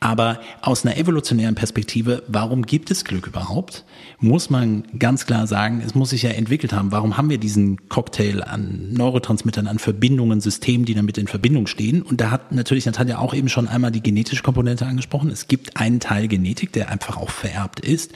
Aber 0.00 0.40
aus 0.60 0.84
einer 0.84 0.96
evolutionären 0.96 1.54
Perspektive, 1.54 2.22
warum 2.28 2.62
gibt 2.62 2.90
es 2.90 3.04
Glück 3.04 3.26
überhaupt? 3.26 3.84
Muss 4.18 4.50
man 4.50 4.84
ganz 4.98 5.26
klar 5.26 5.46
sagen, 5.46 5.82
es 5.84 5.94
muss 5.94 6.10
sich 6.10 6.22
ja 6.22 6.30
entwickelt 6.30 6.72
haben. 6.72 6.92
Warum 6.92 7.16
haben 7.16 7.30
wir 7.30 7.38
diesen 7.38 7.88
Cocktail 7.88 8.42
an 8.42 8.92
Neurotransmittern, 8.92 9.66
an 9.66 9.78
Verbindungen, 9.78 10.40
Systemen, 10.40 10.84
die 10.84 10.94
damit 10.94 11.18
in 11.18 11.28
Verbindung 11.28 11.66
stehen? 11.66 12.02
Und 12.02 12.20
da 12.20 12.30
hat 12.30 12.52
natürlich 12.52 12.86
Natalia 12.86 13.18
auch 13.18 13.34
eben 13.34 13.48
schon 13.48 13.68
einmal 13.68 13.90
die 13.90 14.02
genetische 14.02 14.42
Komponente 14.42 14.86
angesprochen. 14.86 15.30
Es 15.30 15.48
gibt 15.48 15.76
einen 15.76 16.00
Teil 16.00 16.28
Genetik, 16.28 16.72
der 16.72 16.90
einfach 16.90 17.16
auch 17.16 17.30
vererbt 17.30 17.80
ist 17.80 18.12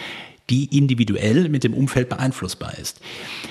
die 0.50 0.76
individuell 0.76 1.48
mit 1.48 1.62
dem 1.62 1.74
Umfeld 1.74 2.08
beeinflussbar 2.08 2.76
ist. 2.76 3.00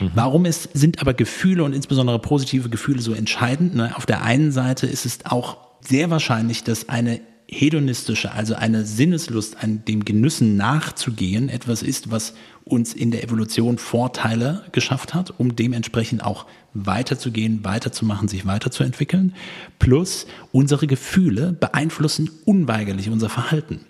Mhm. 0.02 0.12
Warum 0.16 0.46
ist, 0.46 0.70
sind 0.74 1.00
aber 1.00 1.14
Gefühle 1.14 1.64
und 1.64 1.74
insbesondere 1.74 2.20
positive 2.20 2.70
Gefühle 2.70 3.02
so 3.02 3.14
entscheidend? 3.14 3.72
Na, 3.74 3.96
auf 3.96 4.06
der 4.06 4.22
einen 4.22 4.52
Seite 4.52 4.86
ist 4.86 5.06
es 5.06 5.26
auch 5.26 5.58
sehr 5.80 6.10
wahrscheinlich, 6.10 6.66
dass 6.66 6.90
eine 6.90 7.22
hedonistische, 7.52 8.32
also 8.32 8.56
eine 8.56 8.86
Sinneslust 8.86 9.64
an 9.64 9.84
dem 9.86 10.06
Genüssen 10.06 10.56
nachzugehen, 10.56 11.50
etwas 11.50 11.82
ist, 11.82 12.12
was 12.12 12.34
uns 12.64 12.94
in 12.94 13.10
der 13.12 13.24
Evolution 13.24 13.78
Vorteile 13.80 14.64
geschafft 14.72 15.14
hat, 15.14 15.34
um 15.38 15.56
dementsprechend 15.56 16.24
auch 16.24 16.46
weiterzugehen, 16.74 17.64
weiterzumachen, 17.64 18.28
sich 18.28 18.46
weiterzuentwickeln. 18.46 19.34
Plus 19.80 20.28
unsere 20.52 20.86
Gefühle 20.86 21.52
beeinflussen 21.52 22.30
unweigerlich 22.46 23.10
unser 23.10 23.30
Verhalten. 23.30 23.82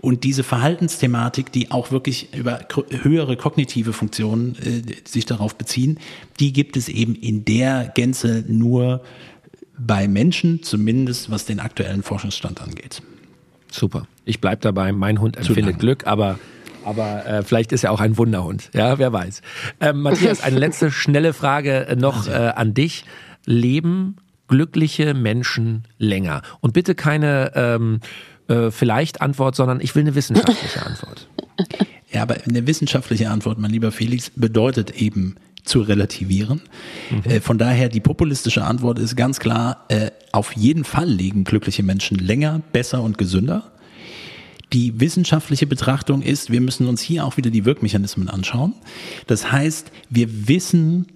Und 0.00 0.24
diese 0.24 0.42
Verhaltensthematik, 0.42 1.52
die 1.52 1.70
auch 1.70 1.90
wirklich 1.90 2.34
über 2.34 2.60
höhere 2.90 3.36
kognitive 3.36 3.92
Funktionen 3.92 4.56
äh, 4.56 4.82
sich 5.08 5.24
darauf 5.26 5.56
beziehen, 5.56 5.98
die 6.40 6.52
gibt 6.52 6.76
es 6.76 6.88
eben 6.88 7.14
in 7.14 7.44
der 7.44 7.92
Gänze 7.94 8.44
nur 8.46 9.02
bei 9.78 10.08
Menschen, 10.08 10.62
zumindest 10.62 11.30
was 11.30 11.44
den 11.44 11.60
aktuellen 11.60 12.02
Forschungsstand 12.02 12.60
angeht. 12.60 13.02
Super. 13.70 14.06
Ich 14.24 14.40
bleibe 14.40 14.60
dabei, 14.60 14.92
mein 14.92 15.20
Hund 15.20 15.36
empfindet 15.36 15.78
Glück, 15.78 16.06
aber 16.06 16.38
aber 16.84 17.26
äh, 17.26 17.42
vielleicht 17.42 17.72
ist 17.72 17.82
er 17.84 17.92
auch 17.92 18.00
ein 18.00 18.18
Wunderhund. 18.18 18.70
Ja, 18.74 18.98
wer 18.98 19.12
weiß. 19.12 19.40
Ähm, 19.80 20.02
Matthias, 20.02 20.40
eine 20.42 20.58
letzte 20.58 20.90
schnelle 20.90 21.32
Frage 21.32 21.86
äh, 21.86 21.96
noch 21.96 22.28
äh, 22.28 22.32
an 22.32 22.74
dich. 22.74 23.04
Leben 23.46 24.16
glückliche 24.48 25.14
Menschen 25.14 25.84
länger? 25.98 26.42
Und 26.60 26.74
bitte 26.74 26.94
keine 26.94 27.52
ähm, 27.54 28.00
äh, 28.48 28.70
vielleicht 28.70 29.22
Antwort, 29.22 29.56
sondern 29.56 29.80
ich 29.80 29.94
will 29.94 30.02
eine 30.02 30.14
wissenschaftliche 30.14 30.84
Antwort. 30.84 31.28
Ja, 32.10 32.22
aber 32.22 32.36
eine 32.46 32.66
wissenschaftliche 32.66 33.30
Antwort, 33.30 33.58
mein 33.58 33.70
lieber 33.70 33.90
Felix, 33.90 34.30
bedeutet 34.30 35.00
eben 35.00 35.36
zu 35.64 35.80
relativieren. 35.80 36.62
Mhm. 37.10 37.30
Äh, 37.30 37.40
von 37.40 37.58
daher 37.58 37.88
die 37.88 38.00
populistische 38.00 38.64
Antwort 38.64 38.98
ist 38.98 39.16
ganz 39.16 39.40
klar, 39.40 39.84
äh, 39.88 40.10
auf 40.32 40.52
jeden 40.52 40.84
Fall 40.84 41.08
legen 41.08 41.44
glückliche 41.44 41.82
Menschen 41.82 42.18
länger, 42.18 42.62
besser 42.72 43.02
und 43.02 43.18
gesünder. 43.18 43.70
Die 44.72 45.00
wissenschaftliche 45.00 45.66
Betrachtung 45.66 46.22
ist, 46.22 46.50
wir 46.50 46.60
müssen 46.60 46.88
uns 46.88 47.00
hier 47.00 47.24
auch 47.24 47.36
wieder 47.36 47.50
die 47.50 47.64
Wirkmechanismen 47.64 48.28
anschauen. 48.28 48.74
Das 49.26 49.52
heißt, 49.52 49.90
wir 50.10 50.48
wissen 50.48 51.06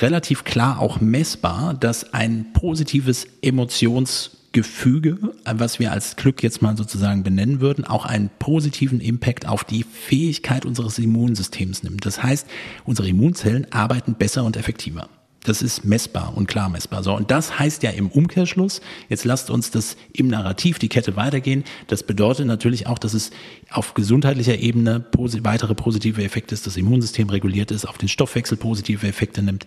relativ 0.00 0.44
klar 0.44 0.80
auch 0.80 1.00
messbar, 1.00 1.74
dass 1.74 2.12
ein 2.12 2.52
positives 2.52 3.26
Emotions 3.42 4.30
Gefüge, 4.52 5.18
was 5.44 5.78
wir 5.78 5.92
als 5.92 6.16
Glück 6.16 6.42
jetzt 6.42 6.62
mal 6.62 6.76
sozusagen 6.76 7.22
benennen 7.22 7.60
würden, 7.60 7.84
auch 7.84 8.06
einen 8.06 8.30
positiven 8.38 9.00
Impact 9.00 9.46
auf 9.46 9.62
die 9.62 9.84
Fähigkeit 9.84 10.64
unseres 10.64 10.98
Immunsystems 10.98 11.82
nimmt. 11.82 12.06
Das 12.06 12.22
heißt, 12.22 12.46
unsere 12.84 13.08
Immunzellen 13.08 13.70
arbeiten 13.72 14.14
besser 14.14 14.44
und 14.44 14.56
effektiver. 14.56 15.08
Das 15.44 15.62
ist 15.62 15.84
messbar 15.84 16.36
und 16.36 16.48
klar 16.48 16.68
messbar. 16.68 17.02
So, 17.02 17.14
und 17.14 17.30
das 17.30 17.58
heißt 17.58 17.82
ja 17.82 17.90
im 17.90 18.08
Umkehrschluss, 18.08 18.80
jetzt 19.08 19.24
lasst 19.24 19.50
uns 19.50 19.70
das 19.70 19.96
im 20.12 20.28
Narrativ 20.28 20.78
die 20.78 20.88
Kette 20.88 21.16
weitergehen. 21.16 21.64
Das 21.86 22.02
bedeutet 22.02 22.46
natürlich 22.46 22.86
auch, 22.86 22.98
dass 22.98 23.14
es 23.14 23.30
auf 23.70 23.94
gesundheitlicher 23.94 24.58
Ebene 24.58 25.04
weitere 25.12 25.74
positive 25.74 26.22
Effekte 26.22 26.54
ist, 26.54 26.66
das 26.66 26.76
Immunsystem 26.76 27.30
reguliert 27.30 27.70
ist, 27.70 27.86
auf 27.86 27.98
den 27.98 28.08
Stoffwechsel 28.08 28.56
positive 28.56 29.06
Effekte 29.06 29.42
nimmt. 29.42 29.66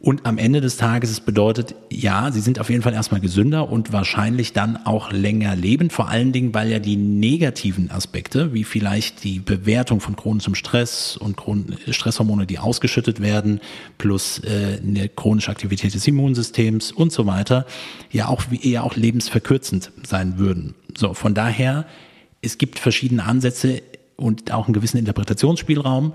Und 0.00 0.26
am 0.26 0.38
Ende 0.38 0.60
des 0.60 0.76
Tages, 0.76 1.10
es 1.10 1.20
bedeutet, 1.20 1.74
ja, 1.90 2.30
sie 2.30 2.40
sind 2.40 2.60
auf 2.60 2.70
jeden 2.70 2.82
Fall 2.82 2.92
erstmal 2.92 3.20
gesünder 3.20 3.68
und 3.68 3.92
wahrscheinlich 3.92 4.52
dann 4.52 4.76
auch 4.86 5.10
länger 5.10 5.56
leben. 5.56 5.90
Vor 5.90 6.08
allen 6.08 6.30
Dingen, 6.30 6.54
weil 6.54 6.70
ja 6.70 6.78
die 6.78 6.96
negativen 6.96 7.90
Aspekte, 7.90 8.54
wie 8.54 8.62
vielleicht 8.62 9.24
die 9.24 9.40
Bewertung 9.40 10.00
von 10.00 10.14
chronischem 10.14 10.54
Stress 10.54 11.16
und 11.16 11.36
Stresshormone, 11.90 12.46
die 12.46 12.60
ausgeschüttet 12.60 13.20
werden, 13.20 13.60
plus 13.98 14.38
äh, 14.44 14.78
eine 14.80 15.08
chronische 15.08 15.50
Aktivität 15.50 15.92
des 15.92 16.06
Immunsystems 16.06 16.92
und 16.92 17.10
so 17.10 17.26
weiter, 17.26 17.66
ja 18.12 18.28
auch 18.28 18.44
eher 18.62 18.84
auch 18.84 18.94
lebensverkürzend 18.94 19.90
sein 20.06 20.38
würden. 20.38 20.76
So, 20.96 21.12
von 21.12 21.34
daher, 21.34 21.86
es 22.40 22.58
gibt 22.58 22.78
verschiedene 22.78 23.24
Ansätze 23.24 23.82
und 24.18 24.52
auch 24.52 24.66
einen 24.66 24.74
gewissen 24.74 24.98
Interpretationsspielraum 24.98 26.12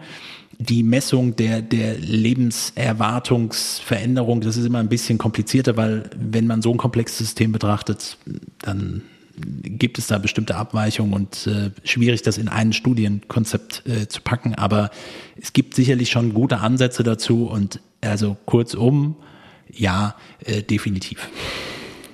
die 0.60 0.84
Messung 0.84 1.36
der, 1.36 1.62
der 1.62 1.98
Lebenserwartungsveränderung, 1.98 4.42
das 4.42 4.58
ist 4.58 4.66
immer 4.66 4.80
ein 4.80 4.90
bisschen 4.90 5.18
komplizierter, 5.18 5.78
weil 5.78 6.12
wenn 6.16 6.46
man 6.48 6.62
so 6.62 6.72
ein 6.72 6.78
komplexes 6.78 7.18
System 7.18 7.52
betrachtet, 7.52 8.18
dann 8.62 9.02
gibt 9.36 9.98
es 9.98 10.06
da 10.08 10.20
bestimmte 10.20 10.56
Abweichungen 10.56 11.14
und 11.14 11.48
äh, 11.48 11.72
schwierig, 11.84 12.22
das 12.22 12.38
in 12.38 12.50
ein 12.50 12.72
Studienkonzept 12.72 13.82
äh, 13.88 14.08
zu 14.08 14.22
packen. 14.22 14.54
Aber 14.56 14.92
es 15.42 15.54
gibt 15.54 15.74
sicherlich 15.74 16.12
schon 16.12 16.36
gute 16.36 16.60
Ansätze 16.60 17.02
dazu 17.04 17.48
und 17.48 17.80
also 18.02 18.38
kurzum, 18.46 19.16
ja, 19.72 20.16
äh, 20.46 20.62
definitiv. 20.62 21.28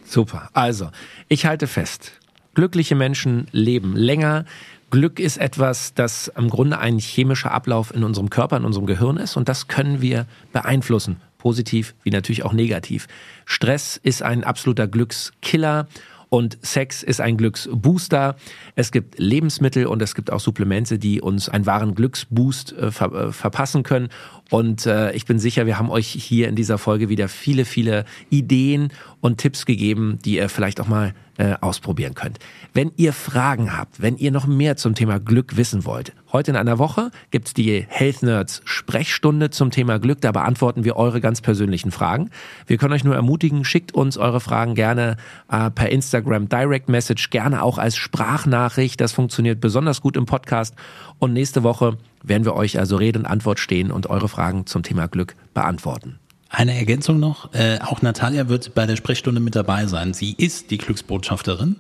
Super. 0.06 0.50
Also, 0.54 0.92
ich 1.28 1.46
halte 1.46 1.68
fest. 1.68 2.14
Glückliche 2.54 2.96
Menschen 2.96 3.48
leben 3.52 3.98
länger, 3.98 4.46
Glück 4.90 5.20
ist 5.20 5.38
etwas, 5.38 5.94
das 5.94 6.32
im 6.36 6.50
Grunde 6.50 6.80
ein 6.80 7.00
chemischer 7.00 7.52
Ablauf 7.52 7.94
in 7.94 8.04
unserem 8.04 8.30
Körper, 8.30 8.58
in 8.58 8.66
unserem 8.66 8.86
Gehirn 8.86 9.18
ist 9.18 9.38
und 9.38 9.50
das 9.50 9.68
können 9.68 10.02
wir 10.02 10.26
beeinflussen. 10.52 11.18
Positiv 11.38 11.96
wie 12.04 12.10
natürlich 12.10 12.44
auch 12.44 12.54
negativ. 12.54 13.08
Stress 13.46 13.98
ist 14.02 14.22
ein 14.22 14.44
absoluter 14.44 14.88
Glückskiller 14.88 15.88
und 16.30 16.60
Sex 16.62 17.02
ist 17.02 17.22
ein 17.22 17.38
Glücksbooster. 17.38 18.36
Es 18.76 18.92
gibt 18.92 19.18
Lebensmittel 19.18 19.88
und 19.88 20.02
es 20.02 20.16
gibt 20.16 20.32
auch 20.32 20.40
Supplemente, 20.40 21.00
die 21.00 21.22
uns 21.22 21.50
einen 21.50 21.66
wahren 21.66 21.96
Glücksboost 21.96 22.74
äh, 22.74 22.92
ver 22.92 23.12
äh, 23.14 23.32
verpassen 23.32 23.84
können. 23.84 24.10
Und 24.50 24.86
äh, 24.86 25.12
ich 25.14 25.26
bin 25.26 25.40
sicher, 25.40 25.66
wir 25.66 25.80
haben 25.80 25.90
euch 25.90 26.08
hier 26.08 26.48
in 26.48 26.56
dieser 26.56 26.78
Folge 26.78 27.10
wieder 27.10 27.28
viele, 27.28 27.66
viele 27.66 28.06
Ideen 28.30 28.90
und 29.22 29.40
Tipps 29.40 29.66
gegeben, 29.66 30.20
die 30.24 30.36
ihr 30.36 30.50
vielleicht 30.50 30.80
auch 30.80 30.88
mal 30.88 31.14
äh, 31.40 31.56
ausprobieren 31.62 32.16
könnt. 32.16 32.38
Wenn 32.74 32.92
ihr 32.98 33.14
Fragen 33.14 33.76
habt, 33.76 34.02
wenn 34.02 34.18
ihr 34.18 34.30
noch 34.30 34.46
mehr 34.46 34.76
zum 34.76 34.94
Thema 34.94 35.20
Glück 35.20 35.56
wissen 35.56 35.86
wollt, 35.86 36.12
heute 36.34 36.52
in 36.52 36.58
einer 36.58 36.78
Woche 36.80 37.12
gibt's 37.32 37.54
die 37.54 37.86
Health 37.88 38.24
Nerds 38.24 38.62
Sprechstunde 38.66 39.50
zum 39.50 39.72
Thema 39.72 40.00
Glück. 40.00 40.20
Da 40.20 40.34
beantworten 40.34 40.84
wir 40.84 40.98
eure 40.98 41.22
ganz 41.22 41.40
persönlichen 41.40 41.92
Fragen. 41.92 42.30
Wir 42.68 42.78
können 42.78 42.94
euch 42.94 43.06
nur 43.06 43.16
ermutigen, 43.16 43.64
schickt 43.64 43.94
uns 43.94 44.18
eure 44.18 44.42
Fragen 44.42 44.76
gerne 44.76 45.16
äh, 45.50 45.72
per 45.72 45.90
Instagram 45.90 46.50
Direct 46.50 46.90
Message, 46.90 47.30
gerne 47.30 47.64
auch 47.64 47.78
als 47.78 47.96
Sprachnachricht. 47.96 49.00
Das 49.00 49.14
funktioniert 49.14 49.62
besonders 49.62 50.02
gut 50.02 50.18
im 50.18 50.26
Podcast. 50.26 50.76
Und 51.20 51.32
nächste 51.32 51.64
Woche 51.64 51.98
werden 52.22 52.44
wir 52.44 52.56
euch 52.56 52.78
also 52.78 52.98
Rede 52.98 53.18
und 53.18 53.26
Antwort 53.26 53.60
stehen 53.60 53.92
und 53.92 54.10
eure 54.10 54.28
Fragen 54.28 54.66
zum 54.66 54.84
Thema 54.84 55.08
Glück 55.08 55.36
beantworten. 55.54 56.20
Eine 56.50 56.76
Ergänzung 56.76 57.20
noch, 57.20 57.54
äh, 57.54 57.78
auch 57.80 58.02
Natalia 58.02 58.50
wird 58.50 58.74
bei 58.74 58.88
der 58.88 58.96
Sprechstunde 58.96 59.40
mit 59.40 59.56
dabei 59.56 59.86
sein. 59.86 60.16
Sie 60.16 60.34
ist 60.36 60.72
die 60.72 60.80
Glücksbotschafterin. 60.80 61.76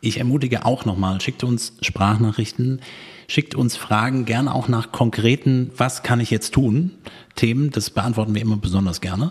Ich 0.00 0.18
ermutige 0.18 0.64
auch 0.64 0.84
nochmal, 0.84 1.20
schickt 1.20 1.44
uns 1.44 1.74
Sprachnachrichten, 1.80 2.80
schickt 3.28 3.54
uns 3.54 3.76
Fragen, 3.76 4.24
gerne 4.24 4.52
auch 4.52 4.66
nach 4.66 4.90
konkreten, 4.90 5.70
was 5.76 6.02
kann 6.02 6.18
ich 6.18 6.30
jetzt 6.30 6.54
tun, 6.54 6.90
Themen. 7.36 7.70
Das 7.70 7.90
beantworten 7.90 8.34
wir 8.34 8.42
immer 8.42 8.56
besonders 8.56 9.00
gerne. 9.00 9.30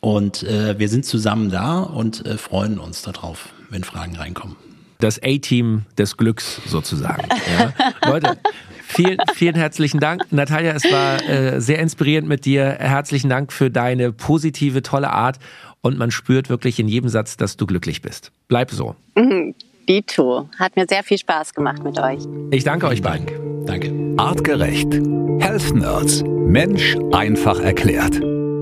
Und 0.00 0.44
äh, 0.44 0.78
wir 0.78 0.88
sind 0.88 1.04
zusammen 1.04 1.50
da 1.50 1.80
und 1.80 2.24
äh, 2.24 2.38
freuen 2.38 2.78
uns 2.78 3.02
darauf, 3.02 3.50
wenn 3.68 3.84
Fragen 3.84 4.16
reinkommen. 4.16 4.56
Das 4.98 5.20
A-Team 5.22 5.82
des 5.98 6.16
Glücks 6.16 6.60
sozusagen. 6.66 7.28
Ja. 7.58 7.72
Leute, 8.10 8.38
vielen, 8.86 9.18
vielen 9.34 9.54
herzlichen 9.54 10.00
Dank. 10.00 10.22
Natalia, 10.30 10.72
es 10.72 10.84
war 10.84 11.22
äh, 11.28 11.60
sehr 11.60 11.78
inspirierend 11.78 12.28
mit 12.28 12.44
dir. 12.44 12.64
Herzlichen 12.78 13.28
Dank 13.28 13.52
für 13.52 13.70
deine 13.70 14.12
positive, 14.12 14.82
tolle 14.82 15.10
Art. 15.10 15.38
Und 15.82 15.98
man 15.98 16.10
spürt 16.10 16.48
wirklich 16.48 16.80
in 16.80 16.88
jedem 16.88 17.08
Satz, 17.08 17.36
dass 17.36 17.56
du 17.56 17.66
glücklich 17.66 18.02
bist. 18.02 18.32
Bleib 18.48 18.70
so. 18.70 18.96
Mhm. 19.14 19.54
Dito. 19.88 20.48
Hat 20.58 20.74
mir 20.76 20.86
sehr 20.88 21.04
viel 21.04 21.18
Spaß 21.18 21.54
gemacht 21.54 21.84
mit 21.84 21.98
euch. 22.00 22.24
Ich 22.50 22.64
danke 22.64 22.88
euch 22.88 23.02
beiden. 23.02 23.26
Danke. 23.66 23.92
Artgerecht. 24.16 24.92
Health 25.38 25.74
Nerds. 25.74 26.24
Mensch 26.26 26.96
einfach 27.12 27.60
erklärt. 27.60 28.16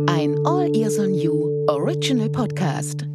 Ein 0.06 0.36
All 0.44 0.70
Ears 0.74 0.98
on 0.98 1.14
You 1.14 1.48
Original 1.68 2.28
Podcast. 2.28 3.06